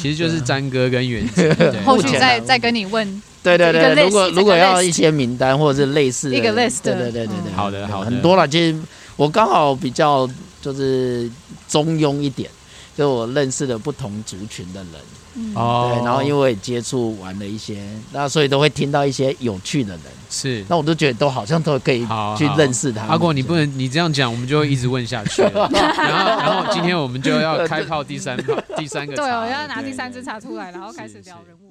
[0.00, 1.48] 其实就是詹哥跟原子。
[1.56, 3.22] 对后续再再跟你问，
[3.56, 7.56] 对对对，如果如果要一些名单或者是类似的一个 list 对对对对对，嗯。
[7.56, 8.10] 好的好的。
[8.10, 8.46] 很多了。
[8.46, 8.76] 其实
[9.16, 10.28] 我刚好比较
[10.60, 11.30] 就是
[11.68, 12.50] 中庸一点，
[12.96, 14.92] 就我认识了不同族群的人，
[15.34, 15.92] 嗯，哦。
[15.94, 20.64] 对，然后因为我也接触玩了一些，那所以都会听到一些有趣的人，是。
[20.68, 22.06] 那我都觉得都好像都可以
[22.36, 23.10] 去认识他们。
[23.10, 25.42] 阿果，你不能你这样讲，我们就会一直问下去。
[25.54, 31.67] 然后，然后今天我们就要开炮第三炮， 第三个对，我要拿第三支茶出来，然后开始聊人物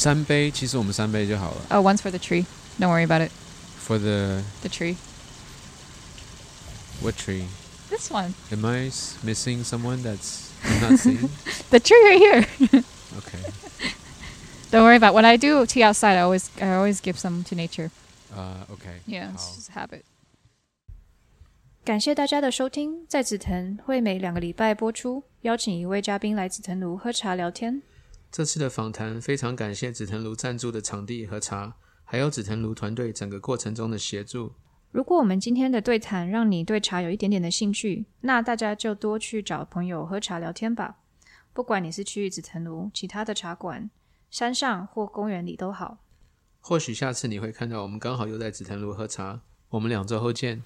[0.00, 1.62] 三杯，其实我们三杯就好了。
[1.70, 2.44] Oh, one's for the tree.
[2.78, 3.30] Don't worry about it.
[3.78, 4.96] For the The tree.
[7.00, 7.44] what tree?
[7.90, 8.34] This one.
[8.50, 11.28] Am I s- missing someone that's I'm not seeing?
[11.70, 12.82] The tree right here.
[13.18, 13.38] Okay.
[14.70, 15.14] Don't worry about it.
[15.14, 16.16] when I do tea outside.
[16.16, 17.90] I always I always give some to nature.
[18.34, 20.02] 呃、o k Yeah, 好 it's just a habit.
[21.84, 27.80] 感谢大家的收听，在紫藤会每两个礼拜播出，邀请一位嘉宾来紫藤炉喝茶聊天。
[28.31, 31.75] 这次的访谈非常感谢紫藤庐赞助的场地和茶，
[32.05, 34.53] 还有紫藤庐团队整个过程中的协助。
[34.91, 40.99] 如果我们今天的对谈让你对茶有一点点的兴趣，那大家就多去找朋友喝茶聊天吧。
[41.51, 43.89] 不管你是去紫藤庐、其他的茶馆、
[44.29, 45.97] 山上或公园里都好。
[46.61, 49.41] 或许下次你会看到我们刚好又在紫藤庐喝茶。
[49.71, 50.63] 我们两周后见。